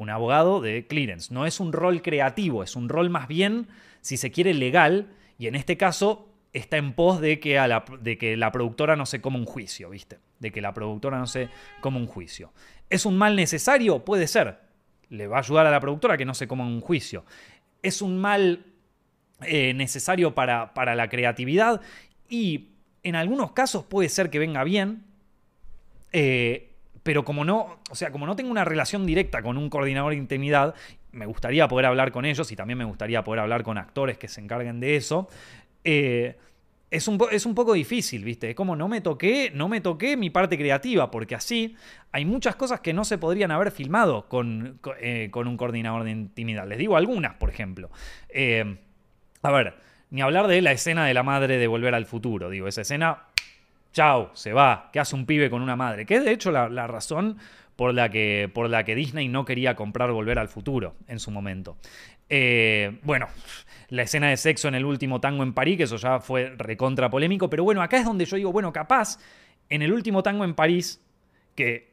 [0.00, 1.32] un abogado de clearance.
[1.32, 3.68] No es un rol creativo, es un rol más bien,
[4.00, 5.08] si se quiere, legal.
[5.38, 9.04] Y en este caso, está en pos de que, la, de que la productora no
[9.04, 10.18] se coma un juicio, ¿viste?
[10.38, 11.50] De que la productora no se
[11.82, 12.50] coma un juicio.
[12.88, 14.02] ¿Es un mal necesario?
[14.02, 14.60] Puede ser.
[15.10, 17.26] Le va a ayudar a la productora que no se coma un juicio.
[17.82, 18.64] ¿Es un mal
[19.42, 21.82] eh, necesario para, para la creatividad?
[22.26, 22.68] Y
[23.02, 25.04] en algunos casos puede ser que venga bien.
[26.12, 26.69] Eh,
[27.02, 30.18] pero como no, o sea, como no tengo una relación directa con un coordinador de
[30.18, 30.74] intimidad,
[31.12, 34.28] me gustaría poder hablar con ellos y también me gustaría poder hablar con actores que
[34.28, 35.28] se encarguen de eso.
[35.84, 36.36] Eh,
[36.90, 38.50] es, un, es un, poco difícil, ¿viste?
[38.50, 41.76] Es como no me toqué, no me toqué mi parte creativa, porque así
[42.12, 46.66] hay muchas cosas que no se podrían haber filmado con, eh, un coordinador de intimidad.
[46.68, 47.90] Les digo algunas, por ejemplo.
[48.28, 48.76] Eh,
[49.42, 49.74] a ver,
[50.10, 52.50] ni hablar de la escena de la madre de Volver al Futuro.
[52.50, 53.24] Digo, esa escena,
[53.92, 54.90] chao, se va.
[54.92, 56.06] ¿Qué hace un pibe con una madre?
[56.06, 57.38] Que es de hecho la, la razón
[57.76, 61.30] por la, que, por la que Disney no quería comprar Volver al Futuro en su
[61.30, 61.78] momento.
[63.02, 63.28] bueno
[63.90, 67.10] la escena de sexo en el último tango en París, que eso ya fue recontra
[67.10, 69.18] polémico, pero bueno, acá es donde yo digo, bueno, capaz,
[69.68, 71.02] en el último tango en París,
[71.56, 71.90] que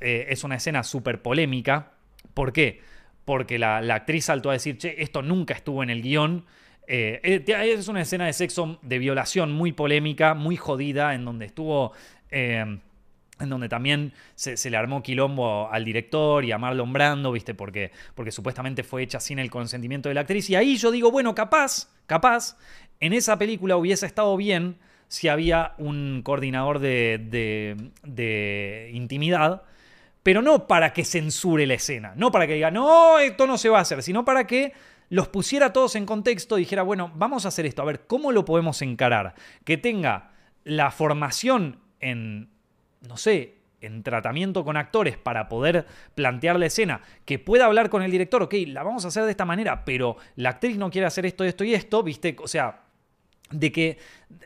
[0.00, 1.92] eh, es una escena súper polémica,
[2.34, 2.82] ¿por qué?
[3.24, 6.44] Porque la, actriz saltó a decir, che, esto nunca estuvo en el guion.
[6.90, 11.46] Eh, eh, es una escena de sexo, de violación muy polémica, muy jodida, en donde
[11.46, 11.92] estuvo
[13.40, 17.54] en donde también se, le armó quilombo al director y a Marlon Brando, ¿viste?
[17.54, 20.50] Porque, porque supuestamente fue hecha sin el consentimiento de la actriz.
[20.50, 22.56] Y ahí yo digo, bueno, capaz, capaz,
[23.00, 24.78] en esa película hubiese estado bien
[25.08, 27.76] si había un coordinador de,
[28.92, 29.62] intimidad,
[30.22, 33.68] pero no para que censure la escena, no para que diga, no, esto no se
[33.68, 34.72] va a hacer, sino para que
[35.08, 38.44] los pusiera todos en contexto dijera, bueno, vamos a hacer esto, a ver, ¿cómo lo
[38.44, 39.34] podemos encarar?
[39.64, 40.32] Que tenga
[40.64, 42.50] la formación en
[43.06, 48.02] no sé, en tratamiento con actores para poder plantear la escena, que pueda hablar con
[48.02, 51.06] el director, ok, la vamos a hacer de esta manera, pero la actriz no quiere
[51.06, 52.36] hacer esto, esto y esto, ¿viste?
[52.40, 52.82] O sea,
[53.50, 53.98] de que,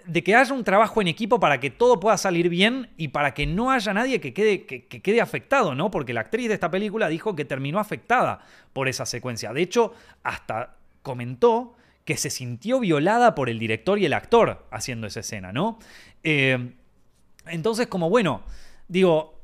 [0.07, 3.35] de que haya un trabajo en equipo para que todo pueda salir bien y para
[3.35, 5.91] que no haya nadie que quede, que, quede afectado, ¿no?
[5.91, 8.41] Porque la actriz de esta película dijo que terminó afectada
[8.73, 9.53] por esa secuencia.
[9.53, 9.93] De hecho,
[10.23, 11.75] hasta comentó
[12.05, 15.79] que se sintió violada por el director y el actor haciendo esa escena, ¿no?
[16.23, 16.73] Eh,
[17.47, 18.43] entonces, como bueno,
[18.89, 19.42] digo,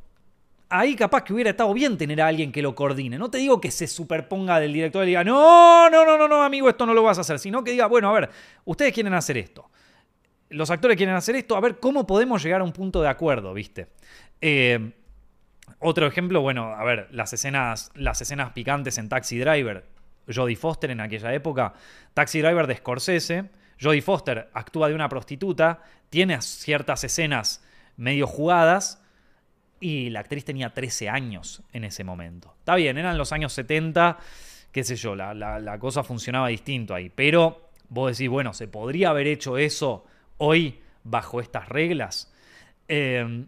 [0.68, 3.18] ahí capaz que hubiera estado bien tener a alguien que lo coordine.
[3.18, 6.42] No te digo que se superponga del director y diga, no, no, no, no, no,
[6.42, 8.30] amigo, esto no lo vas a hacer, sino que diga, bueno, a ver,
[8.64, 9.70] ustedes quieren hacer esto.
[10.50, 13.52] Los actores quieren hacer esto, a ver cómo podemos llegar a un punto de acuerdo,
[13.52, 13.88] ¿viste?
[14.40, 14.92] Eh,
[15.78, 19.84] otro ejemplo, bueno, a ver, las escenas, las escenas picantes en Taxi Driver.
[20.32, 21.74] Jodie Foster en aquella época.
[22.14, 23.50] Taxi Driver de Scorsese.
[23.80, 27.62] Jodie Foster actúa de una prostituta, tiene ciertas escenas
[27.96, 29.02] medio jugadas.
[29.80, 32.54] Y la actriz tenía 13 años en ese momento.
[32.58, 34.18] Está bien, eran los años 70,
[34.72, 37.10] qué sé yo, la, cosa funcionaba distinto ahí.
[37.14, 40.04] Pero vos decís, bueno, ¿se podría haber hecho eso
[40.38, 42.32] hoy bajo estas reglas?
[42.88, 43.44] Eh,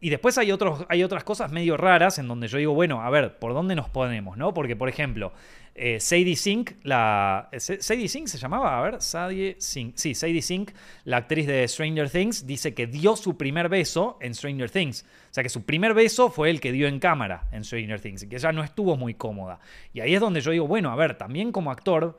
[0.00, 3.10] y después hay, otros, hay otras cosas medio raras en donde yo digo, bueno, a
[3.10, 4.36] ver, ¿por dónde nos ponemos?
[4.36, 4.54] ¿no?
[4.54, 5.32] Porque, por ejemplo,
[5.78, 7.48] eh, Sadie Sink, la.
[7.58, 8.78] ¿Sadie Sink se llamaba?
[8.78, 9.96] A ver, Sadie Sink.
[9.96, 10.72] Sí, Sadie Sink,
[11.04, 15.04] la actriz de Stranger Things, dice que dio su primer beso en Stranger Things.
[15.30, 18.24] O sea, que su primer beso fue el que dio en cámara en Stranger Things
[18.24, 19.60] y que ella no estuvo muy cómoda.
[19.92, 22.18] Y ahí es donde yo digo, bueno, a ver, también como actor,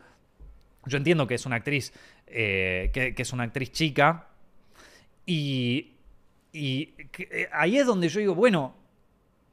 [0.85, 1.93] yo entiendo que es una actriz,
[2.27, 4.27] eh, que es una actriz chica
[5.25, 5.93] y
[6.51, 8.75] y eh, ahí es donde yo digo, bueno,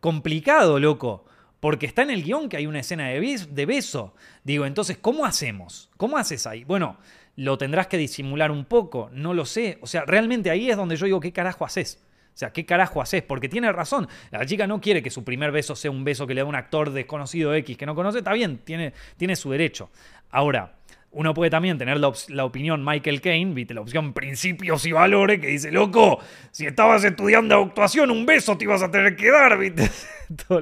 [0.01, 1.25] complicado, loco.
[1.61, 4.15] Porque está en el guion que hay una escena de, beso.
[4.45, 5.91] Digo, entonces, ¿cómo hacemos?
[5.97, 6.65] ¿Cómo haces ahí?
[6.65, 6.99] Bueno,
[7.35, 9.79] lo tendrás que disimular un poco, no lo sé.
[9.81, 12.03] O sea, realmente ahí es donde yo digo, ¿qué carajo haces?
[12.37, 13.23] O sea, ¿qué carajo haces?
[13.23, 14.09] Porque tiene razón.
[14.31, 16.55] La chica no quiere que su primer beso sea un beso que le da un
[16.55, 18.19] actor desconocido X que no conoce.
[18.19, 19.91] Está bien, tiene, tiene su derecho.
[20.31, 20.77] Ahora,
[21.13, 23.73] uno puede también tener la, opinión Michael Caine, ¿viste?
[23.73, 28.65] La opción principios y valores, que dice, loco, si estabas estudiando actuación, un beso te
[28.65, 29.91] ibas a tener que dar, ¿viste?
[30.47, 30.61] Todo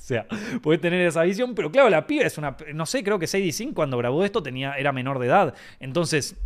[0.02, 0.26] o sea,
[0.62, 2.56] puede tener esa visión, pero claro, la piba es una.
[2.74, 5.54] No sé, creo que Sadie Sink cuando grabó esto tenía, era menor de edad.
[5.78, 6.36] Entonces,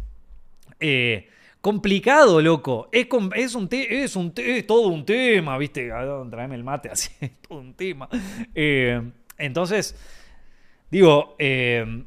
[0.80, 1.28] Eh,
[1.60, 2.88] complicado, loco.
[2.92, 4.34] Es, es un es un
[4.66, 5.90] todo un tema, ¿viste?
[6.30, 8.08] Tráeme el mate así, es todo un tema.
[8.54, 9.00] Eh,
[9.38, 9.96] entonces,
[10.90, 12.04] digo, eh,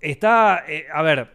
[0.00, 1.30] está, a ver,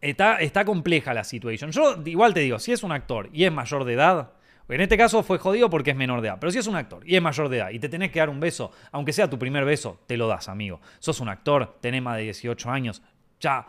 [0.00, 1.72] está, está compleja la situación.
[1.72, 4.32] Yo igual te digo, si es un actor y es mayor de edad,
[4.74, 6.38] en este caso fue jodido porque es menor de edad.
[6.40, 8.30] Pero si es un actor y es mayor de edad y te tenés que dar
[8.30, 10.80] un beso, aunque sea tu primer beso, te lo das, amigo.
[10.98, 13.02] Sos un actor, tenés más de 18 años,
[13.40, 13.66] ya.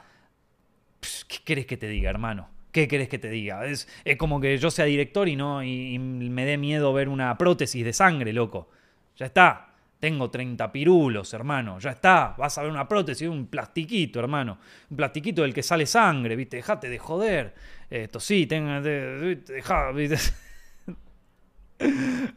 [1.28, 2.50] ¿Qué querés que te diga, hermano?
[2.74, 3.66] ¿Qué querés que te diga?
[3.66, 3.88] Es,
[4.18, 7.94] como que yo sea director y no y, me dé miedo ver una prótesis de
[7.94, 8.70] sangre, loco.
[9.16, 9.70] Ya está.
[10.00, 11.78] Tengo 30 pirulos, hermano.
[11.80, 12.34] Ya está.
[12.38, 14.58] Vas a ver una prótesis, un plastiquito, hermano.
[14.90, 16.58] Un plastiquito del que sale sangre, ¿viste?
[16.58, 17.54] Dejate de joder.
[17.90, 20.18] Esto sí, tenga, deja, ¿viste?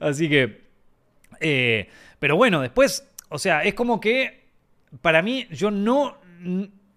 [0.01, 0.63] Así que.
[1.41, 1.89] Eh,
[2.19, 3.09] pero bueno, después.
[3.29, 4.47] O sea, es como que.
[5.03, 6.19] Para mí, yo no.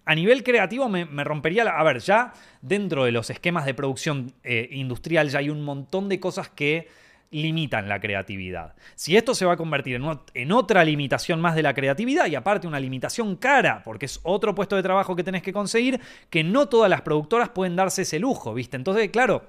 [0.04, 1.78] A nivel creativo me, rompería la.
[1.78, 2.32] A ver, ya
[2.62, 6.88] dentro de los esquemas de producción eh, industrial ya hay un montón de cosas que
[7.30, 8.74] limitan la creatividad.
[8.96, 12.34] Si esto se va a convertir en, en, otra limitación más de la creatividad y
[12.34, 16.42] aparte una limitación cara, porque es otro puesto de trabajo que tenés que conseguir, que
[16.42, 18.76] no todas las productoras pueden darse ese lujo, ¿viste?
[18.76, 19.48] Entonces, claro,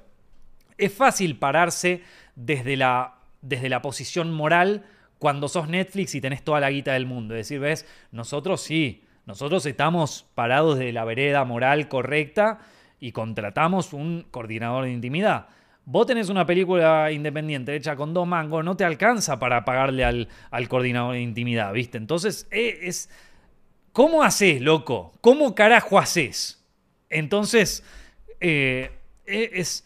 [0.78, 2.04] es fácil pararse
[2.36, 4.86] desde la, desde la posición moral
[5.20, 7.36] cuando sos Netflix y tenés toda la guita del mundo.
[7.36, 12.60] Es decir, ves, nosotros sí, nosotros estamos parados de la vereda moral correcta
[13.00, 15.48] y contratamos un coordinador de intimidad.
[15.86, 20.28] Vos tenés una película independiente hecha con dos mangos, no te alcanza para pagarle al,
[20.70, 21.98] coordinador de intimidad, ¿viste?
[21.98, 23.10] Entonces, eh, es.
[23.92, 25.12] ¿Cómo haces, loco?
[25.20, 26.64] ¿Cómo carajo haces?
[27.10, 27.84] Entonces,
[28.40, 28.92] eh,
[29.26, 29.86] eh, es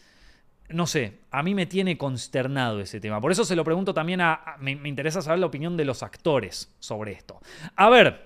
[0.68, 3.20] no sé, a mí me tiene consternado ese tema.
[3.20, 4.56] Por eso se lo pregunto también a...
[4.58, 7.40] me, interesa saber la opinión de los actores sobre esto.
[7.76, 8.25] A ver,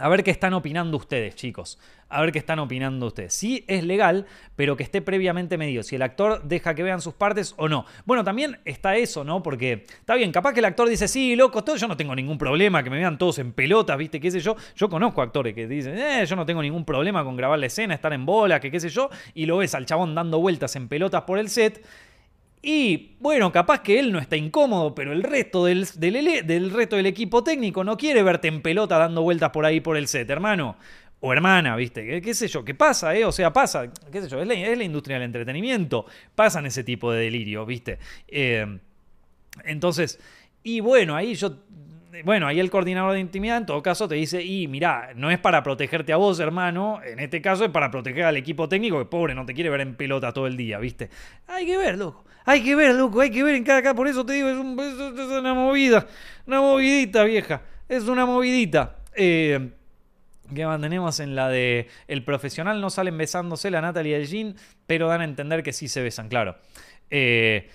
[0.00, 1.78] a ver qué están opinando ustedes, chicos.
[2.08, 3.32] A ver qué están opinando ustedes.
[3.32, 4.26] Sí es legal,
[4.56, 5.84] pero que esté previamente medido.
[5.84, 7.86] Si el actor deja que vean sus partes o no.
[8.04, 9.42] Bueno, también está eso, ¿no?
[9.44, 12.36] Porque está bien, capaz que el actor dice, sí, loco, todo, yo no tengo ningún
[12.36, 14.18] problema, que me vean todos en pelotas, ¿viste?
[14.18, 14.56] ¿Qué sé yo?
[14.74, 17.94] Yo conozco actores que dicen, eh, yo no tengo ningún problema con grabar la escena,
[17.94, 19.08] estar en bola, que qué sé yo.
[19.34, 21.84] Y lo ves al chabón dando vueltas en pelotas por el set.
[22.62, 27.06] Y bueno, capaz que él no está incómodo, pero el resto del, del, resto del
[27.06, 30.76] equipo técnico no quiere verte en pelota dando vueltas por ahí por el set, hermano.
[31.22, 32.22] O hermana, ¿viste?
[32.22, 32.64] ¿Qué, sé yo?
[32.64, 33.24] ¿Qué pasa, eh?
[33.24, 36.06] O sea, pasa, qué sé yo, es la, es la industria del entretenimiento.
[36.34, 37.98] Pasan ese tipo de delirio, ¿viste?
[38.28, 38.78] Eh,
[39.64, 40.18] entonces,
[40.62, 41.56] y bueno, ahí yo
[42.24, 45.38] bueno, ahí el coordinador de intimidad en todo caso te dice, y mira, no es
[45.38, 49.04] para protegerte a vos, hermano, en este caso es para proteger al equipo técnico que
[49.04, 51.10] pobre no te quiere ver en pelota todo el día, ¿viste?
[51.46, 52.24] Hay que ver, loco.
[52.44, 54.56] Hay que ver, loco, hay que ver en cada acá, por eso te digo, es,
[54.56, 56.06] una movida,
[56.46, 58.96] una movidita, vieja, es una movidita.
[59.14, 59.70] Eh,
[60.54, 64.56] que mantenemos en la de el profesional no salen besándose la Natalie y el Jean,
[64.86, 66.56] pero dan a entender que sí se besan, claro.
[67.10, 67.68] Eh,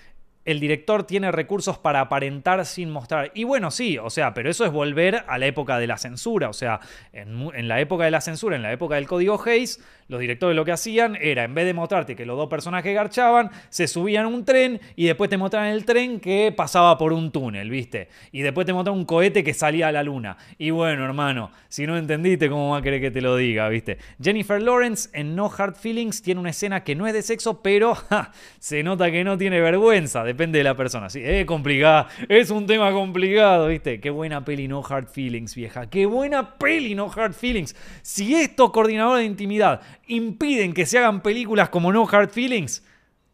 [0.46, 3.32] el director tiene recursos para aparentar sin mostrar.
[3.34, 6.48] Y bueno, sí, o sea, pero eso es volver a la época de la censura.
[6.48, 6.80] O sea,
[7.12, 10.64] en, la época de la censura, en la época del código Hayes, los directores lo
[10.64, 14.28] que hacían era, en vez de mostrarte que los dos personajes garchaban, se subían a
[14.28, 18.08] un tren y después te mostraban el tren que pasaba por un túnel, ¿viste?
[18.32, 20.36] Y después te mostraban un cohete que salía a la luna.
[20.58, 23.98] Y bueno, hermano, si no entendiste, ¿cómo va a querer que te lo diga, ¿viste?
[24.22, 27.96] Jennifer Lawrence en No Hard Feelings tiene una escena que no es de sexo, pero
[28.58, 31.10] se nota que no tiene vergüenza depende de la persona.
[31.10, 34.00] Sí, es complicado, es un tema complicado, ¿viste?
[34.00, 35.88] Qué buena peli No Hard Feelings, vieja.
[35.88, 37.74] Qué buena peli No Hard Feelings.
[38.02, 42.84] Si estos coordinadores de intimidad impiden que se hagan películas como No Hard Feelings,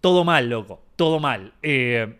[0.00, 0.82] todo mal, loco.
[0.96, 1.52] Todo mal.
[1.62, 2.16] Eh,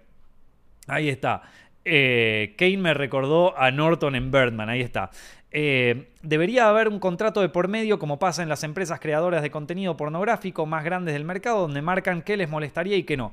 [0.87, 1.43] ahí está.
[1.85, 5.11] Eh, Kane me recordó a Norton en Birdman, ahí está.
[5.51, 9.51] Eh, debería haber un contrato de por medio como pasa en las empresas creadoras de
[9.51, 13.33] contenido pornográfico más grandes del mercado donde marcan qué les molestaría y qué no.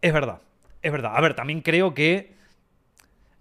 [0.00, 0.40] Es verdad,
[0.82, 1.12] es verdad.
[1.16, 2.33] A ver, también creo que.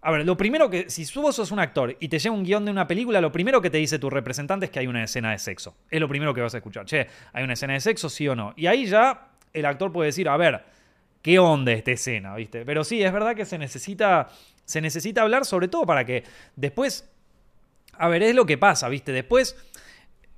[0.05, 0.89] A ver, lo primero que.
[0.89, 3.61] Si vos sos un actor y te lleva un guion de una película, lo primero
[3.61, 5.77] que te dice tu representante es que hay una escena de sexo.
[5.89, 6.85] Es lo primero que vas a escuchar.
[6.85, 8.53] Che, ¿hay una escena de sexo, sí o no?
[8.57, 10.65] Y ahí ya el actor puede decir, a ver,
[11.21, 12.35] ¿qué onda esta escena?
[12.35, 12.65] ¿Viste?
[12.65, 14.27] Pero sí, es verdad que se necesita.
[14.65, 16.25] Se necesita hablar, sobre todo para que
[16.57, 17.09] después.
[17.93, 19.13] A ver, es lo que pasa, ¿viste?
[19.13, 19.55] Después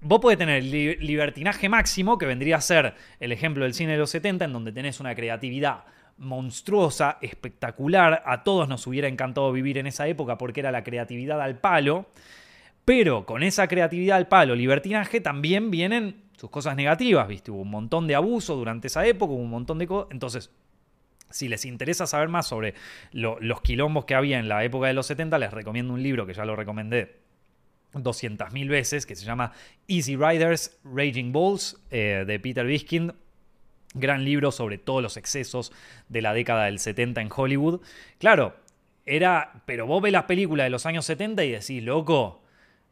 [0.02, 4.12] vos podés tener libertinaje máximo, que vendría a ser el ejemplo del cine de los
[4.12, 5.86] 70, en donde tenés una creatividad
[6.18, 8.24] monstruosa, espectacular.
[8.26, 12.08] A todos nos hubiera encantado vivir en esa época porque era la creatividad al palo.
[12.86, 17.50] Pero con esa creatividad al palo, libertinaje, también vienen sus cosas negativas, ¿viste?
[17.50, 20.10] Hubo un montón de abuso durante esa época, hubo un montón de cosas.
[20.12, 20.52] Entonces,
[21.32, 22.76] si les interesa saber más sobre
[23.12, 26.34] los quilombos que había en la época de los 70, les recomiendo un libro que
[26.34, 27.20] ya lo recomendé
[27.94, 29.52] 200.000 veces, que se llama
[29.88, 33.14] Easy Riders, Raging Bulls, eh, de Peter Biskind.
[33.96, 35.72] Gran libro sobre todos los excesos
[36.08, 37.82] de la década del 70 en Hollywood.
[38.20, 38.56] Claro,
[39.06, 42.44] era, pero vos ves las películas de los años 70 y decís, loco,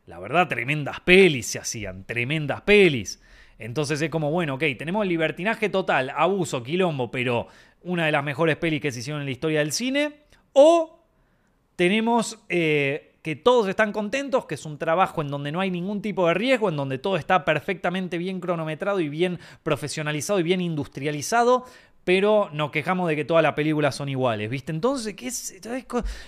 [0.05, 3.21] la verdad, tremendas pelis se hacían, tremendas pelis.
[3.59, 7.47] Entonces es como, bueno, ok, tenemos libertinaje total, abuso, quilombo, pero
[7.81, 10.23] una de las mejores pelis que se hicieron en la historia del cine.
[10.53, 11.03] O
[11.75, 16.01] tenemos eh, que todos están contentos, que es un trabajo en donde no hay ningún
[16.01, 20.59] tipo de riesgo, en donde todo está perfectamente bien cronometrado y bien profesionalizado y bien
[20.59, 21.65] industrializado,
[22.03, 24.73] pero nos quejamos de que todas las películas son iguales, ¿viste?
[24.73, 25.55] Entonces, ¿qué es?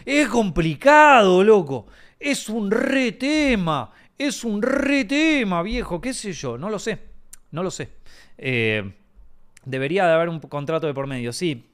[0.05, 1.87] es complicado, loco.
[2.17, 3.91] Es un re tema.
[4.17, 5.99] Es un re tema, viejo.
[5.99, 6.57] ¿Qué sé yo?
[6.57, 6.97] No lo sé.
[7.51, 7.89] No lo sé.
[8.37, 8.93] Eh,
[9.65, 11.33] debería de haber un contrato de por medio.
[11.33, 11.65] Sí.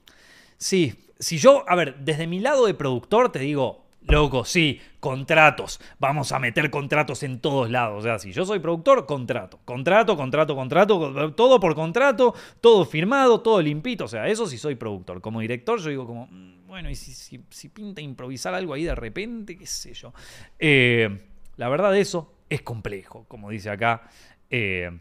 [0.58, 0.96] Sí.
[1.20, 5.80] Si yo, a ver, desde mi lado de productor te digo, loco, sí, contratos.
[6.00, 8.00] Vamos a meter contratos en todos lados.
[8.00, 9.60] O sea, si yo soy productor, contrato.
[9.66, 11.34] Contrato, contrato, contrato.
[11.36, 14.06] Todo por contrato, todo firmado, todo limpito.
[14.06, 15.22] O sea, eso sí soy productor.
[15.22, 17.38] Como director, yo digo como, mm, bueno, y si,
[17.70, 20.14] pinta improvisar algo ahí de repente, qué sé yo.
[20.60, 21.28] Eh,
[21.58, 24.10] la verdad, eso es complejo, como dice acá
[24.50, 24.92] eh,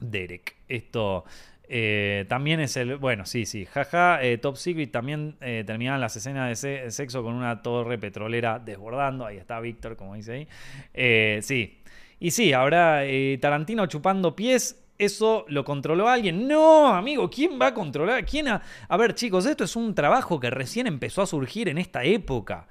[0.00, 0.56] Derek.
[0.68, 1.24] Esto
[1.68, 2.96] eh, también es el.
[2.96, 3.66] Bueno, sí, sí.
[3.66, 4.22] Jaja.
[4.22, 9.26] Eh, Top Secret también eh, terminan las escenas de sexo con una torre petrolera desbordando.
[9.26, 10.48] Ahí está Víctor, como dice
[10.94, 11.42] ahí.
[11.42, 11.78] sí.
[12.18, 13.02] Y sí, ahora
[13.40, 14.82] Tarantino chupando pies.
[14.98, 16.48] ¿Eso lo controló alguien?
[16.48, 18.24] No, amigo, ¿quién va a controlar?
[18.24, 22.02] ¿Quién a ver, chicos, esto es un trabajo que recién empezó a surgir en esta
[22.02, 22.66] época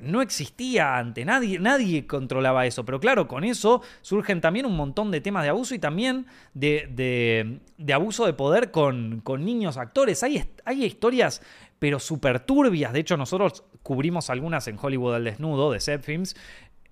[0.00, 2.84] no existía ante nadie, nadie controlaba eso.
[2.84, 7.60] Pero claro, con eso surgen también un montón de temas de abuso y también de,
[7.78, 10.22] de, abuso de poder con, con niños actores.
[10.22, 11.42] Hay, hay historias,
[11.78, 12.92] pero súper turbias.
[12.92, 16.36] De hecho, nosotros cubrimos algunas en Hollywood al desnudo de Set Films,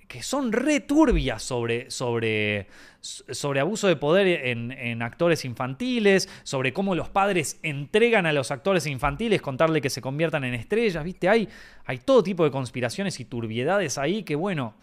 [0.08, 2.66] que son returbias sobre, sobre,
[3.00, 8.86] sobre abuso de poder en, actores infantiles, sobre cómo los padres entregan a los actores
[8.86, 11.28] infantiles contarle que se conviertan en estrellas, ¿viste?
[11.28, 11.46] Hay,
[11.84, 14.74] hay todo tipo de conspiraciones y turbiedades ahí que, bueno,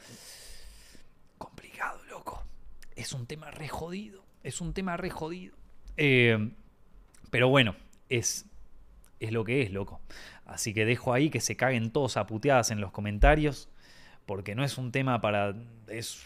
[1.40, 2.46] complicado, loco.
[2.96, 5.56] Es un tema re jodido, es un tema re jodido.
[5.98, 6.52] Eh,
[7.32, 7.76] pero bueno,
[8.10, 8.46] es,
[9.20, 10.02] es lo que es, loco.
[10.46, 13.70] Así que dejo ahí que se caguen todos a puteadas en los comentarios
[14.26, 15.56] porque no es un tema para...
[15.88, 16.24] Es,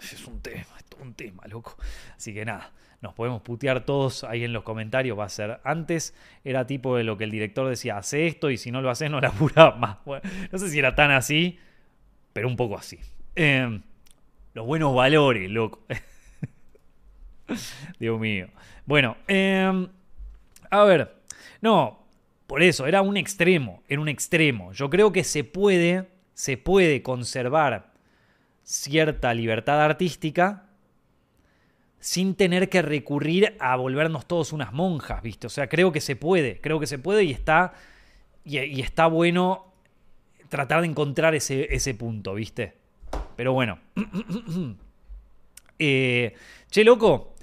[0.00, 1.76] es un tema, es un tema, loco.
[2.16, 2.72] Así que nada,
[3.04, 5.18] nos podemos putear todos ahí en los comentarios.
[5.18, 5.60] Va a ser.
[5.62, 8.88] Antes era tipo de lo que el director decía: hace esto y si no lo
[8.88, 9.98] haces, no labura más.
[10.50, 11.58] no sé si era tan así,
[12.32, 12.98] pero un poco así.
[13.34, 13.82] Em,
[14.54, 15.84] los buenos valores, loco.
[17.98, 18.48] Dios mío.
[18.86, 19.86] Bueno, em,
[20.70, 21.14] a ver.
[21.60, 22.06] No,
[22.46, 23.82] por eso, era un extremo.
[23.86, 24.72] Era un extremo.
[24.72, 27.92] Yo creo que se puede se puede conservar
[28.62, 30.66] cierta libertad artística
[32.00, 35.46] sin tener que recurrir a volvernos todos unas monjas, ¿viste?
[35.46, 37.72] O sea, creo que se puede, creo que se puede y está,
[38.44, 39.72] y, está bueno
[40.50, 42.74] tratar de encontrar ese, ese punto, ¿viste?
[43.36, 43.78] Pero bueno.
[45.76, 46.32] Eh,
[46.70, 47.34] che, loco,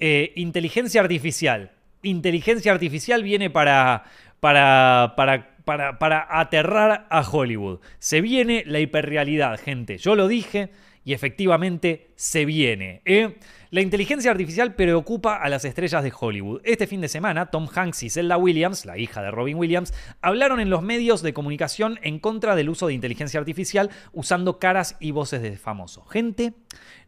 [0.00, 1.70] eh, inteligencia artificial.
[2.02, 4.02] Inteligencia artificial viene para,
[4.40, 7.80] para, para para, aterrar a Hollywood.
[7.98, 9.98] Se viene la hiperrealidad, gente.
[9.98, 10.70] Yo lo dije
[11.04, 13.02] y efectivamente se viene.
[13.04, 13.36] ¿eh?
[13.70, 16.60] La inteligencia artificial preocupa a las estrellas de Hollywood.
[16.64, 19.92] Este fin de semana, Tom Hanks y Zelda Williams, la hija de Robin Williams,
[20.22, 24.96] hablaron en los medios de comunicación en contra del uso de inteligencia artificial usando caras
[25.00, 26.08] y voces de famosos.
[26.08, 26.54] Gente,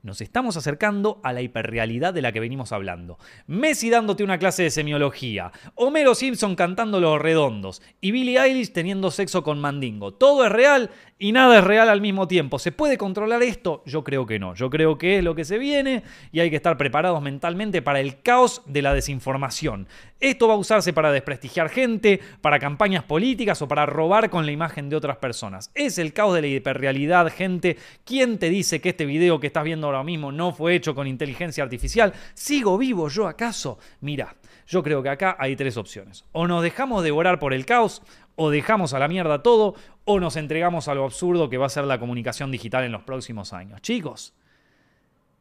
[0.08, 3.18] nos estamos acercando a la hiperrealidad de la que venimos hablando.
[3.46, 9.10] Messi dándote una clase de semiología, Homero Simpson cantando los redondos y Billie Eilish teniendo
[9.10, 10.14] sexo con Mandingo.
[10.14, 12.58] Todo es real y nada es real al mismo tiempo.
[12.58, 13.82] ¿Se puede controlar esto?
[13.86, 14.54] Yo creo que no.
[14.54, 18.00] Yo creo que es lo que se viene y hay que estar preparados mentalmente para
[18.00, 19.88] el caos de la desinformación.
[20.20, 24.52] Esto va a usarse para desprestigiar gente, para campañas políticas o para robar con la
[24.52, 25.70] imagen de otras personas.
[25.74, 27.76] Es el caos de la hiperrealidad, gente.
[28.04, 31.08] ¿Quién te dice que este video que estás viendo ahora mismo no fue hecho con
[31.08, 32.12] inteligencia artificial?
[32.34, 33.78] ¿Sigo vivo yo acaso?
[34.00, 34.36] Mira,
[34.68, 36.24] yo creo que acá hay tres opciones.
[36.32, 38.02] O nos dejamos devorar por el caos,
[38.36, 41.70] o dejamos a la mierda todo, o nos entregamos a lo absurdo que va a
[41.70, 43.80] ser la comunicación digital en los próximos años.
[43.80, 44.34] Chicos,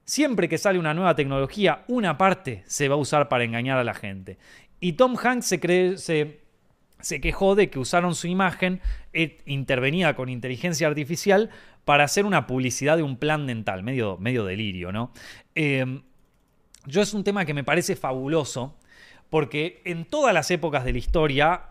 [0.05, 3.83] siempre que sale una nueva tecnología, una parte se va a usar para engañar a
[3.83, 4.37] la gente.
[4.79, 8.79] Y Tom Hanks se, quejó de que usaron su imagen
[9.11, 11.49] eh, intervenida con inteligencia artificial
[11.83, 15.11] para hacer una publicidad de un plan dental, medio, medio delirio, ¿no?
[15.53, 16.03] Em,
[16.85, 18.77] yo es un tema que me parece fabuloso,
[19.29, 21.61] porque en todas las épocas de la historia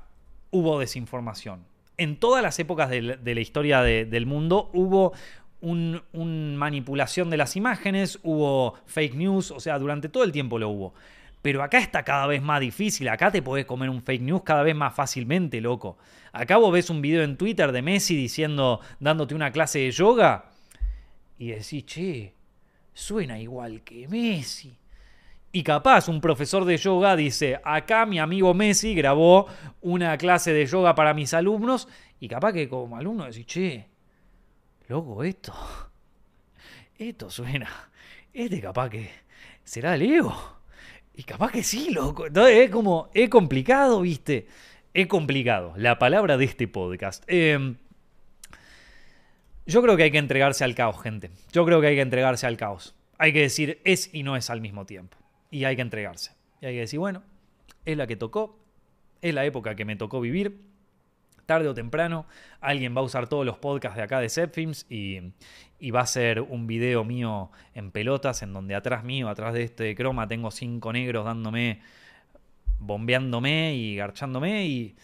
[0.50, 1.64] hubo desinformación.
[1.96, 5.12] En todas las épocas de la, historia del mundo hubo
[5.60, 10.68] un, manipulación de las imágenes, hubo fake news, o sea, durante todo el tiempo lo
[10.68, 10.94] hubo.
[11.42, 14.62] Pero acá está cada vez más difícil, acá te podés comer un fake news cada
[14.62, 15.96] vez más fácilmente, loco.
[16.32, 20.46] Acá vos ves un video en Twitter de Messi diciendo, dándote una clase de yoga
[21.38, 22.34] y decís, che,
[22.92, 24.76] suena igual que Messi.
[25.56, 29.46] Y capaz un profesor de yoga dice, acá mi amigo Messi grabó
[29.80, 31.88] una clase de yoga para mis alumnos
[32.20, 33.86] y capaz que como alumno decís, che,
[34.86, 35.54] loco, esto,
[36.98, 37.70] esto suena,
[38.34, 39.08] este capaz que
[39.64, 40.30] será Leo.
[41.14, 42.26] Y capaz que sí, loco.
[42.26, 44.48] Entonces es como, es complicado, viste.
[44.92, 45.72] Es complicado.
[45.78, 47.24] La palabra de este podcast.
[47.28, 47.76] Em,
[49.64, 51.30] yo creo que hay que entregarse al caos, gente.
[51.50, 52.94] Yo creo que hay que entregarse al caos.
[53.16, 55.16] Hay que decir es y no es al mismo tiempo.
[55.50, 56.32] Y hay que entregarse.
[56.60, 57.22] Y hay que decir, bueno,
[57.84, 58.58] es la que tocó.
[59.22, 60.66] Es la época que me tocó vivir
[61.46, 62.26] tarde o temprano
[62.60, 65.32] alguien va a usar todos los podcasts de acá de Zepfilms y,
[65.78, 69.62] y va a ser un video mío en pelotas en donde atrás mío, atrás de
[69.62, 71.80] este croma, tengo cinco negros dándome,
[72.78, 74.96] bombeándome y garchándome y,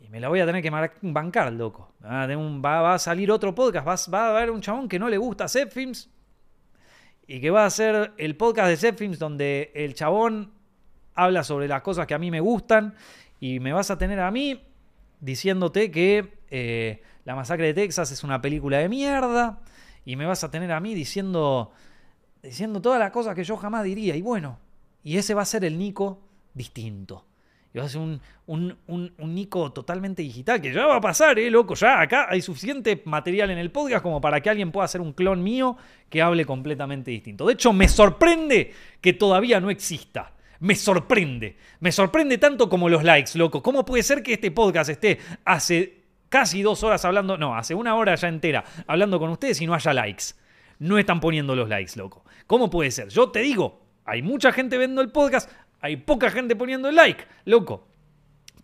[0.00, 0.70] y me la voy a tener que
[1.02, 1.92] bancar, loco.
[2.02, 6.08] Va, a salir otro podcast, va, a haber un chabón que no le gusta Zepfilms
[7.28, 10.50] y que va a ser el podcast de Zepfilms donde el chabón
[11.14, 12.94] habla sobre las cosas que a mí me gustan
[13.38, 14.64] y me vas a tener a mí
[15.20, 19.60] diciéndote que eh, La masacre de Texas es una película de mierda
[20.06, 21.70] y me vas a tener a mí diciendo,
[22.42, 24.16] diciendo todas las cosas que yo jamás diría.
[24.16, 24.58] Y bueno,
[25.04, 26.22] y ese va a ser el Nico
[26.54, 27.26] distinto.
[27.74, 31.50] Y va a ser un, un, Nico totalmente digital, que ya va a pasar, ¿eh,
[31.50, 31.74] loco?
[31.74, 35.12] Ya acá hay suficiente material en el podcast como para que alguien pueda hacer un
[35.12, 35.76] clon mío
[36.08, 37.46] que hable completamente distinto.
[37.46, 41.56] De hecho, me sorprende que todavía no exista me sorprende.
[41.80, 43.62] Me sorprende tanto como los likes, loco.
[43.62, 47.94] ¿Cómo puede ser que este podcast esté hace casi dos horas hablando, no, hace una
[47.94, 50.24] hora ya entera hablando con ustedes y no haya likes?
[50.78, 52.24] No están poniendo los likes, loco.
[52.46, 53.08] ¿Cómo puede ser?
[53.08, 55.50] Yo te digo, hay mucha gente viendo el podcast,
[55.80, 57.86] hay poca gente poniendo el like, loco.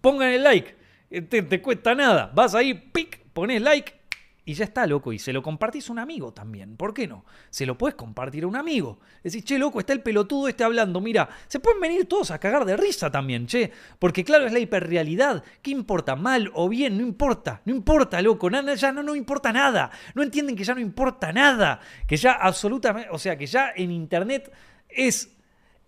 [0.00, 0.74] Pongan el like,
[1.10, 2.30] eh, te, cuesta nada.
[2.34, 4.04] Vas ahí, pic, pones like
[4.46, 5.12] y ya está, loco.
[5.12, 6.76] Y se lo compartís a un amigo también.
[6.76, 7.24] ¿Por qué no?
[7.48, 8.98] Se lo puedes compartir a un amigo.
[9.22, 11.00] Decís, che, loco, está el pelotudo este hablando.
[11.00, 13.72] Mira, se pueden venir todos a cagar de risa también, che.
[13.98, 15.42] Porque claro, es la hiperrealidad.
[15.62, 16.14] ¿Qué importa?
[16.14, 17.62] Mal o bien, no importa.
[17.64, 18.50] No importa, loco.
[18.50, 19.90] Nada, ya no, no importa nada.
[20.14, 21.80] No entienden que ya no importa nada.
[22.06, 23.08] Que ya absolutamente.
[23.12, 24.52] O sea, que ya en internet
[24.88, 25.34] es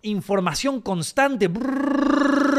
[0.03, 1.49] información constante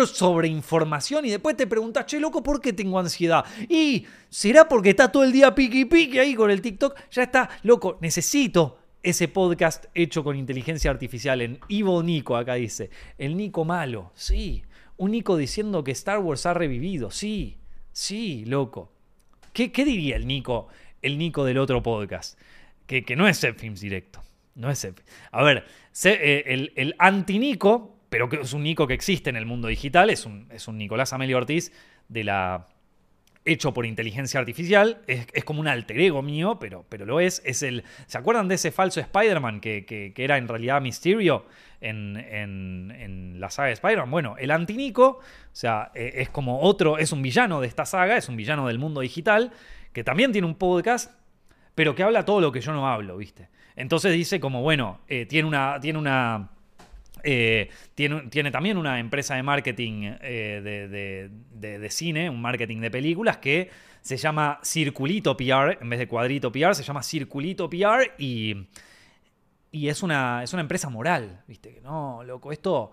[0.07, 3.45] sobre información y después te preguntas, che, loco, ¿por qué tengo ansiedad?
[3.68, 6.95] Y será porque está todo el día piqui piqui ahí con el TikTok.
[7.11, 12.91] Ya está, loco, necesito ese podcast hecho con inteligencia artificial en Evil Nico, acá dice.
[13.16, 14.64] El Nico malo, sí.
[14.97, 17.59] Un Nico diciendo que Star Wars ha revivido, sí.
[17.93, 18.93] Sí, loco.
[19.53, 20.68] ¿Qué, qué diría el Nico,
[21.03, 22.39] el Nico del otro podcast?
[22.86, 24.22] Que, que no es Films Directo.
[24.59, 24.86] No es
[25.30, 25.64] A ver,
[26.04, 30.11] eh, el, el anti-Nico, pero que es un Nico que existe en el mundo digital,
[30.11, 31.72] es un, es un Nicolás Amelio Ortiz
[32.09, 32.66] de la
[33.44, 37.40] hecho por inteligencia artificial, es, como un alter ego mío, pero, pero lo es.
[37.44, 41.46] es el, ¿Se acuerdan de ese falso Spider-Man que, que, era en realidad Mysterio
[41.80, 44.11] en, en, la saga de Spider-Man?
[44.11, 48.16] Bueno, el anti-Nico, o sea, e, es como otro, es un villano de esta saga,
[48.16, 49.52] es un villano del mundo digital,
[49.92, 51.12] que también tiene un podcast,
[51.76, 53.48] pero que habla todo lo que yo no hablo, ¿viste?
[53.79, 55.79] Entonces dice como, bueno, eh, tiene una...
[55.81, 56.51] Tiene una
[57.24, 63.39] eh, tiene, tiene, también una empresa de marketing eh, de, cine, un marketing de películas
[63.39, 63.70] que
[64.01, 68.68] se llama Circulito PR, en vez de Cuadrito PR, se llama Circulito PR y,
[69.72, 71.81] y es, una, es una empresa moral, ¿viste?
[71.83, 72.93] No, loco, esto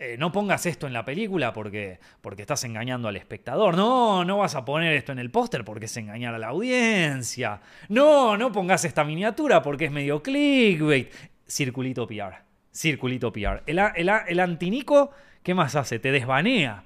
[0.00, 3.76] eh, no pongas esto en la película porque, porque estás engañando al espectador.
[3.76, 7.60] No, no vas a poner esto en el póster porque es engañar a la audiencia.
[7.88, 11.12] No, no pongas esta miniatura porque es medio clickbait.
[11.46, 12.44] Circulito PR.
[12.72, 13.62] Circulito PR.
[13.66, 15.10] El, el, el antinico,
[15.42, 15.98] ¿qué más hace?
[15.98, 16.84] Te desvanea.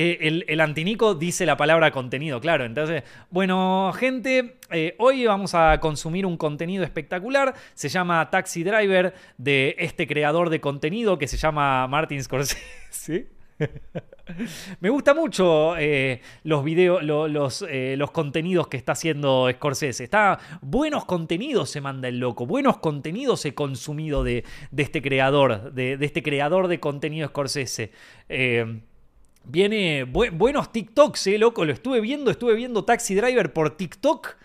[0.00, 2.64] Eh, el, antinico dice la palabra contenido, claro.
[2.64, 7.52] Entonces, bueno, gente, eh, hoy vamos a consumir un contenido espectacular.
[7.74, 13.26] Se llama Taxi Driver de este creador de contenido que se llama Martin Scorsese.
[14.80, 20.04] Me gusta mucho eh, los videos, los, los, contenidos que está haciendo Scorsese.
[20.04, 24.44] Está, buenos contenidos se manda el loco, buenos contenidos he consumido de,
[24.76, 27.90] este creador, de, de, este creador de contenido Scorsese.
[29.44, 31.64] Viene buenos TikToks, eh, loco.
[31.64, 34.36] Lo estuve viendo, estuve viendo Taxi Driver por TikTok.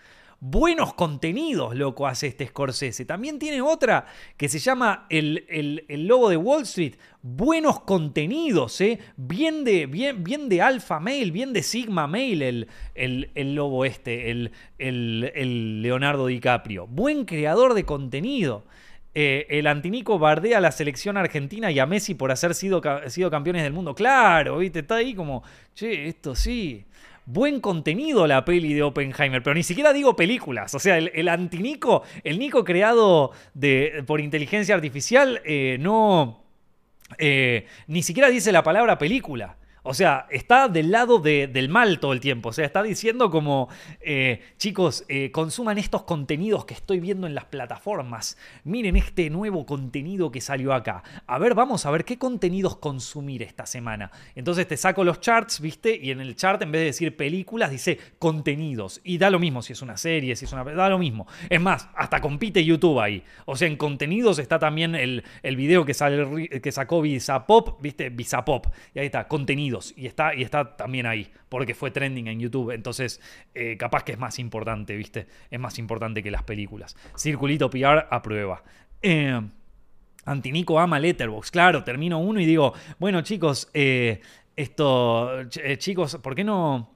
[0.46, 3.06] Buenos contenidos, loco, hace este Scorsese.
[3.06, 4.04] También tiene otra
[4.36, 6.96] que se llama El, el, Lobo de Wall Street.
[7.22, 8.98] Buenos contenidos, ¿eh?
[9.16, 14.30] Bien de, bien, bien de Alpha Mail, bien de Sigma Mail, el, el lobo este,
[14.30, 16.86] el, el, Leonardo DiCaprio.
[16.88, 18.66] Buen creador de contenido.
[19.14, 23.62] Eh, el Antinico bardea a la selección argentina y a Messi por haber sido, campeones
[23.62, 23.94] del mundo.
[23.94, 24.80] Claro, ¿viste?
[24.80, 25.42] Está ahí como,
[25.74, 26.84] che, esto sí
[27.26, 30.74] buen contenido la peli de Oppenheimer, pero ni siquiera digo películas.
[30.74, 33.32] O sea, el, antinico, el Nico creado
[34.06, 36.42] por inteligencia artificial, eh, no.
[37.18, 39.56] Eh, ni siquiera dice la palabra película.
[39.86, 42.48] O sea, está del lado del mal todo el tiempo.
[42.48, 43.68] O sea, está diciendo como,
[44.00, 48.38] eh, chicos, eh, consuman estos contenidos que estoy viendo en las plataformas.
[48.64, 51.02] Miren este nuevo contenido que salió acá.
[51.26, 54.10] A ver, vamos a ver qué contenidos consumir esta semana.
[54.34, 55.94] Entonces te saco los charts, ¿viste?
[55.94, 59.02] Y en el chart, en vez de decir películas, dice contenidos.
[59.04, 60.64] Y da lo mismo si es una serie, si es una...
[60.64, 61.26] Da lo mismo.
[61.50, 63.22] Es más, hasta compite YouTube ahí.
[63.44, 68.08] O sea, en contenidos está también el, el video que, sale, que sacó Visapop, ¿viste?
[68.08, 68.68] Visapop.
[68.94, 69.28] Y ahí está,
[69.96, 72.70] y está, y está también ahí, porque fue trending en YouTube.
[72.70, 73.20] Entonces,
[73.54, 75.26] eh, capaz que es más importante, ¿viste?
[75.50, 76.96] Es más importante que las películas.
[77.16, 78.62] Circulito PR a prueba.
[79.02, 79.40] Eh,
[80.24, 81.50] Antinico ama Letterbox.
[81.50, 84.20] Claro, termino uno y digo, bueno, chicos, eh,
[84.56, 85.44] esto,
[85.78, 86.93] chicos, ¿por qué no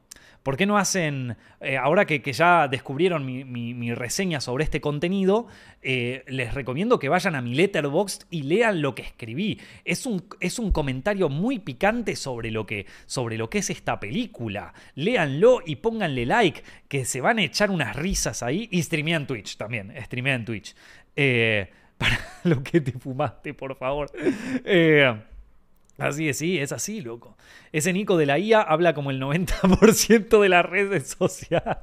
[0.49, 5.47] ¿Por qué no hacen, eh, ahora que, ya descubrieron mi, reseña sobre este contenido,
[5.83, 9.61] eh, les recomiendo que vayan a mi letterbox y lean lo que escribí.
[9.85, 14.01] Es un, es un comentario muy picante sobre lo, que, sobre lo que es esta
[14.01, 14.73] película.
[14.95, 18.71] Léanlo y pónganle like, que se van a echar unas risas ahí.
[18.73, 20.75] Y streamean Twitch también, streamean Twitch.
[21.15, 24.11] Eh, para lo que te fumaste, por favor.
[25.99, 27.37] Así es, sí, es así, loco.
[27.73, 31.79] Ese Nico de la IA habla como el 90% de las redes sociales.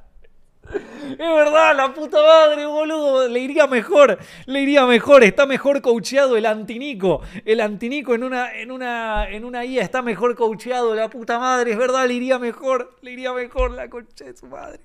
[1.11, 3.27] Es verdad, la puta madre, boludo.
[3.27, 5.23] Le iría mejor, le iría mejor.
[5.23, 7.21] Está mejor coacheado el antinico.
[7.43, 11.71] El antinico en una, en una, en una IA está mejor coacheado, la puta madre.
[11.71, 12.97] Es verdad, le iría mejor.
[13.01, 14.79] Le iría mejor la concha de su madre.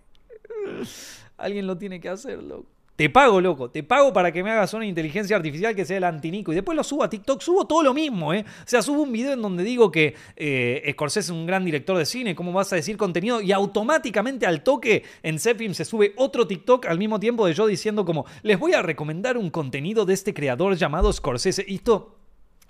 [1.39, 2.69] Alguien lo tiene que hacer, loco.
[3.01, 3.70] Te pago, loco.
[3.70, 6.52] Te pago para que me hagas una inteligencia artificial que sea el antinico.
[6.52, 7.40] Y después lo subo a TikTok.
[7.40, 8.44] Subo todo lo mismo, ¿eh?
[8.47, 11.97] O sea, subo un video en donde digo que eh, Scorsese es un gran director
[11.97, 12.35] de cine.
[12.35, 13.40] ¿Cómo vas a decir contenido?
[13.40, 17.66] Y automáticamente al toque en Zepfilm se sube otro TikTok al mismo tiempo de yo
[17.66, 21.64] diciendo como les voy a recomendar un contenido de este creador llamado Scorsese.
[21.66, 22.18] Y esto...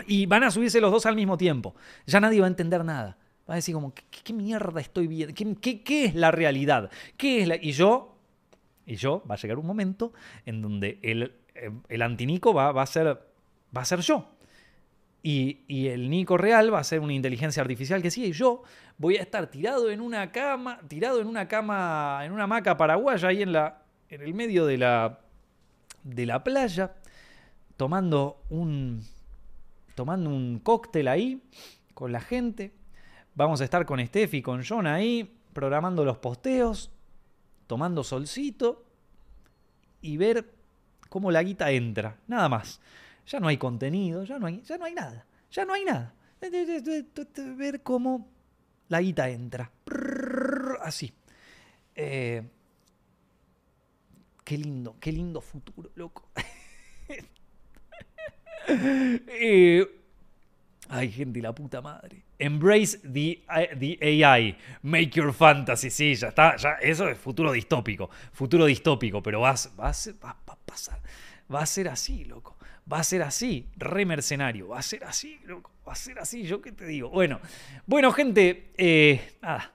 [0.07, 1.74] Y van a subirse los dos al mismo tiempo.
[2.07, 3.19] Ya nadie va a entender nada.
[3.48, 5.35] Va a decir como, ¿qué, mierda estoy viendo?
[5.35, 6.89] ¿Qué, ¿Qué, es la realidad?
[7.16, 7.57] ¿Qué es la...?
[7.57, 8.10] Y yo
[8.86, 10.12] y yo, va a llegar un momento
[10.47, 13.07] en donde el, eh, el antinico va, va, a ser,
[13.77, 14.28] va a ser yo.
[15.23, 18.62] Y, y, el Nico real va a ser una inteligencia artificial que sí, y yo
[18.97, 23.28] voy a estar tirado en una cama, tirado en una cama, en una hamaca paraguaya
[23.28, 25.20] ahí en, la, en el medio de la,
[26.05, 26.94] de la playa,
[27.77, 29.02] tomando un,
[29.94, 31.43] tomando un cóctel ahí
[31.93, 32.73] con la gente.
[33.35, 36.90] Vamos a estar con Steffi, con John ahí, programando los posteos
[37.71, 38.85] tomando solcito
[40.03, 40.45] y ver
[41.09, 42.17] cómo la guita entra.
[42.27, 42.81] Nada más.
[43.29, 45.25] Ya no hay contenido, ya no hay, ya no hay nada.
[45.53, 46.13] Ya no hay nada.
[47.57, 48.27] Ver cómo
[48.89, 49.71] la guita entra.
[50.83, 51.13] Así.
[51.95, 52.43] Eh,
[54.43, 56.29] qué lindo, qué lindo futuro, loco.
[58.67, 59.87] eh,
[60.89, 62.25] Ay, gente, la puta madre.
[62.41, 63.43] Embrace the,
[63.79, 64.57] the, AI.
[64.83, 65.91] Make your fantasy.
[65.91, 66.57] Sí, ya está.
[66.57, 68.09] Ya, eso es futuro distópico.
[68.33, 71.01] Futuro distópico, pero va, va, a pasar.
[71.53, 72.57] Va a ser así, loco.
[72.91, 73.69] Va a ser así.
[73.77, 74.69] Re mercenario.
[74.69, 75.71] Va a ser así, loco.
[75.87, 76.45] Va a ser así.
[76.45, 77.11] Yo qué te digo.
[77.11, 77.41] Bueno,
[77.87, 78.73] bueno, gente.
[78.79, 79.73] Eh, nada.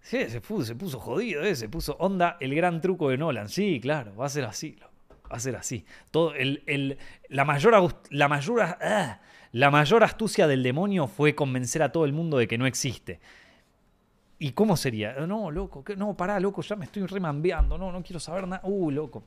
[0.00, 3.50] Sí, se puso, se puso jodido, eh, se puso onda el gran truco de Nolan.
[3.50, 4.90] Sí, claro, va a ser así, loco.
[5.30, 5.84] Va a ser así.
[6.10, 6.98] Todo el, el
[7.28, 8.00] la mayor.
[8.08, 9.20] La mayor ah,
[9.52, 13.20] la mayor astucia del demonio fue convencer a todo el mundo de que no existe.
[14.38, 15.12] ¿Y cómo sería?
[15.26, 18.62] No, loco, no, pará, loco, ya me estoy remambeando, no, no quiero saber nada.
[18.64, 19.22] Uh, loco.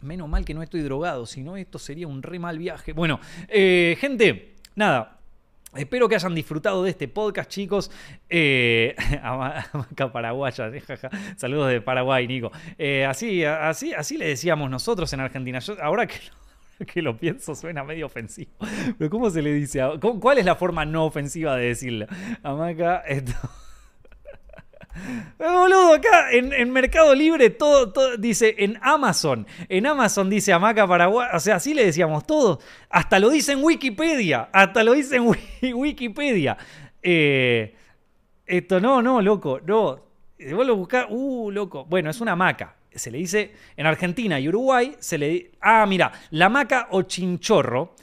[0.00, 2.92] Menos mal que no estoy drogado, si no, esto sería un re mal viaje.
[2.92, 5.14] Bueno, eh, gente, nada,
[5.76, 7.90] Espero que hayan disfrutado de este podcast, chicos.
[8.28, 8.94] Eh,
[10.12, 10.70] paraguaya,
[11.36, 12.52] saludos de Paraguay, Nico.
[12.78, 15.58] Eh, así, así, así le decíamos nosotros en Argentina.
[15.82, 16.14] ahora que
[16.92, 18.50] que lo pienso suena medio ofensivo.
[18.98, 19.82] Pero ¿cómo se le dice?
[20.20, 22.06] ¿Cuál es la forma no ofensiva de decirlo?
[22.42, 23.32] Amaca, esto...
[24.96, 29.44] Eh, boludo, acá en, Mercado Libre todo, dice en Amazon.
[29.68, 31.28] En Amazon dice Amaca Paraguay.
[31.34, 32.64] O sea, así le decíamos todos.
[32.90, 34.50] Hasta lo dice en Wikipedia.
[34.52, 36.56] Hasta lo dice en Wikipedia.
[37.02, 37.74] Eh,
[38.46, 39.60] esto no, no, loco.
[39.66, 39.98] No.
[40.38, 41.84] Y vos lo buscás, uh, loco.
[41.86, 42.76] Bueno, es una maca.
[42.94, 47.94] Se le dice, en Argentina y Uruguay, se le Ah, mira, la maca o chinchorro,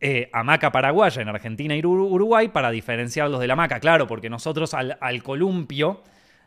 [0.00, 4.30] eh, hamaca paraguaya en Argentina y Uru- Uruguay, para diferenciarlos de la maca, claro, porque
[4.30, 6.02] nosotros al columpio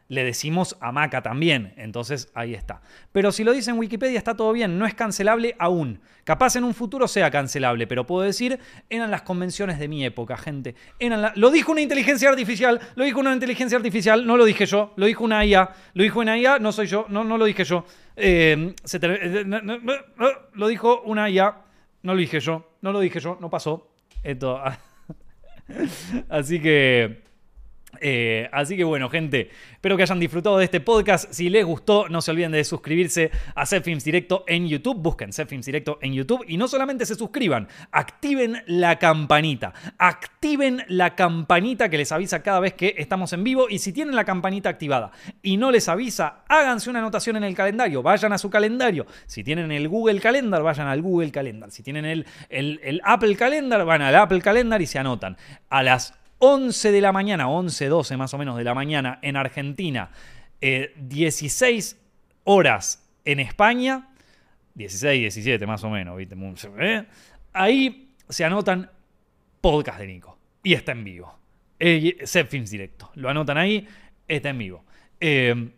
[0.10, 2.82] le decimos hamaca también, entonces ahí está.
[3.12, 6.00] Pero si lo dice en Wikipedia está todo bien, no es cancelable aún.
[6.24, 8.60] Capaz en un futuro sea cancelable, pero puedo decir,
[8.90, 10.76] eran las convenciones de mi época, gente.
[11.00, 14.94] Eran Lo dijo una inteligencia artificial, lo dijo una inteligencia artificial, no lo dije yo,
[14.96, 17.64] lo dijo una IA, lo dijo una IA, no soy yo, no, no lo dije
[17.64, 17.86] yo.
[18.16, 19.46] Eh, se eh,
[20.54, 21.58] lo dijo una IA,
[22.04, 23.90] no lo dije yo, no lo dije yo, no pasó.
[24.24, 24.62] Esto.
[26.30, 27.24] Así que.
[28.02, 31.32] Eh, así que bueno, gente, espero que hayan disfrutado de este podcast.
[31.32, 34.98] Si les gustó, no se olviden de suscribirse a Films Directo en YouTube.
[34.98, 39.74] Busquen Films Directo en YouTube y no solamente se suscriban, activen la campanita.
[39.98, 43.68] Activen la campanita que les avisa cada vez que estamos en vivo.
[43.70, 45.12] Y si tienen la campanita activada
[45.42, 48.04] y no les avisa, háganse una anotación en el calendario.
[48.04, 49.06] Vayan a su calendario.
[49.26, 51.72] Si tienen el Google Calendar, vayan al Google Calendar.
[51.72, 55.38] Si tienen el, el- el Apple Calendar, van al Apple Calendar y se anotan.
[55.70, 56.14] A las
[56.46, 60.12] 11 de la mañana, 11, 12 más o menos de la mañana en Argentina,
[60.60, 61.98] eh, 16
[62.44, 64.10] horas en España,
[64.76, 66.20] 16, 17 más o menos.
[67.54, 68.92] Ahí se anotan
[69.62, 70.38] podcast de Nico.
[70.64, 71.34] Y está en vivo.
[71.80, 73.10] Eh, Set Films Directo.
[73.16, 73.88] Lo anotan ahí,
[74.28, 74.84] está en vivo.
[75.22, 75.70] Eh,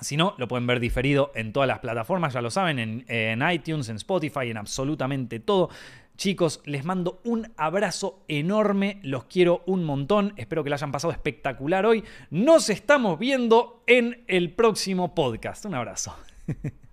[0.00, 3.48] si no, lo pueden ver diferido en todas las plataformas, ya lo saben, en, en
[3.48, 5.70] iTunes, en Spotify, en absolutamente todo.
[6.16, 11.12] Chicos, les mando un abrazo enorme, los quiero un montón, espero que la hayan pasado
[11.12, 12.04] espectacular hoy.
[12.30, 15.64] Nos estamos viendo en el próximo podcast.
[15.64, 16.14] Un abrazo.